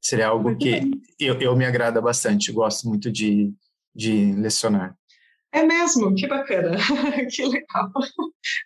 [0.00, 0.80] Seria algo muito que
[1.18, 3.52] eu, eu me agrada bastante, gosto muito de,
[3.94, 4.96] de lecionar.
[5.52, 6.14] É mesmo?
[6.14, 6.76] Que bacana,
[7.34, 7.90] que legal,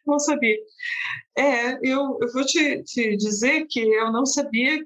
[0.06, 0.56] não sabia.
[1.38, 4.84] É, eu, eu vou te, te dizer que eu não sabia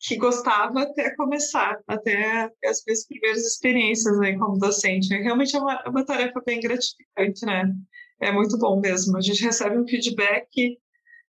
[0.00, 5.08] que gostava até começar, até as minhas primeiras experiências aí como docente.
[5.08, 7.70] Realmente é uma, é uma tarefa bem gratificante, né?
[8.18, 9.18] É muito bom mesmo.
[9.18, 10.78] A gente recebe um feedback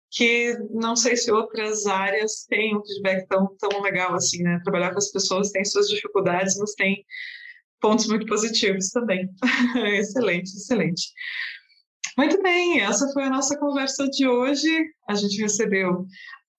[0.10, 4.60] que não sei se outras áreas têm um feedback tão, tão legal assim, né?
[4.64, 7.06] Trabalhar com as pessoas tem suas dificuldades, mas tem
[7.82, 9.30] pontos muito positivos também.
[9.98, 11.12] excelente, excelente.
[12.18, 14.70] Muito bem, essa foi a nossa conversa de hoje.
[15.10, 16.06] A gente recebeu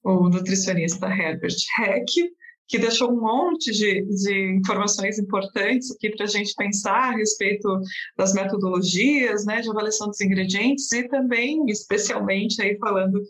[0.03, 2.30] o nutricionista Herbert Heck,
[2.68, 7.68] que deixou um monte de, de informações importantes aqui para a gente pensar a respeito
[8.16, 13.22] das metodologias, né, de avaliação dos ingredientes e também, especialmente, aí falando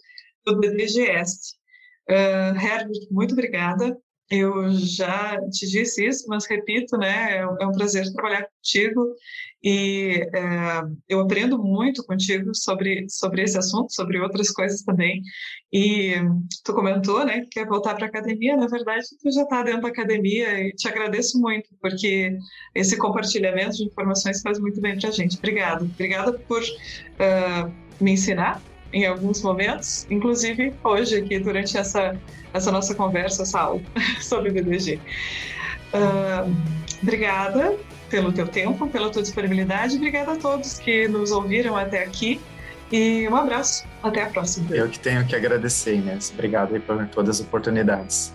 [0.46, 1.56] do BDGS.
[2.08, 3.96] Uh, Herbert, muito obrigada
[4.32, 7.36] eu já te disse isso, mas repito, né?
[7.36, 9.14] É um é prazer trabalhar contigo
[9.62, 15.22] e é, eu aprendo muito contigo sobre sobre esse assunto, sobre outras coisas também.
[15.72, 16.14] E
[16.64, 18.56] tu comentou, né, que quer voltar para a academia.
[18.56, 22.36] Na verdade, tu já está dentro da academia e te agradeço muito porque
[22.74, 25.38] esse compartilhamento de informações faz muito bem para a gente.
[25.38, 28.60] Obrigada, obrigada por uh, me ensinar
[28.92, 32.18] em alguns momentos, inclusive hoje aqui durante essa
[32.52, 33.80] essa nossa conversa, essa aula
[34.20, 34.98] sobre BDG.
[35.94, 36.54] Uh,
[37.02, 37.78] obrigada
[38.12, 39.96] pelo teu tempo, pela tua disponibilidade.
[39.96, 42.38] Obrigada a todos que nos ouviram até aqui.
[42.92, 43.86] E um abraço.
[44.02, 44.76] Até a próxima.
[44.76, 46.30] Eu que tenho que agradecer, Inês.
[46.34, 48.34] Obrigado por todas as oportunidades.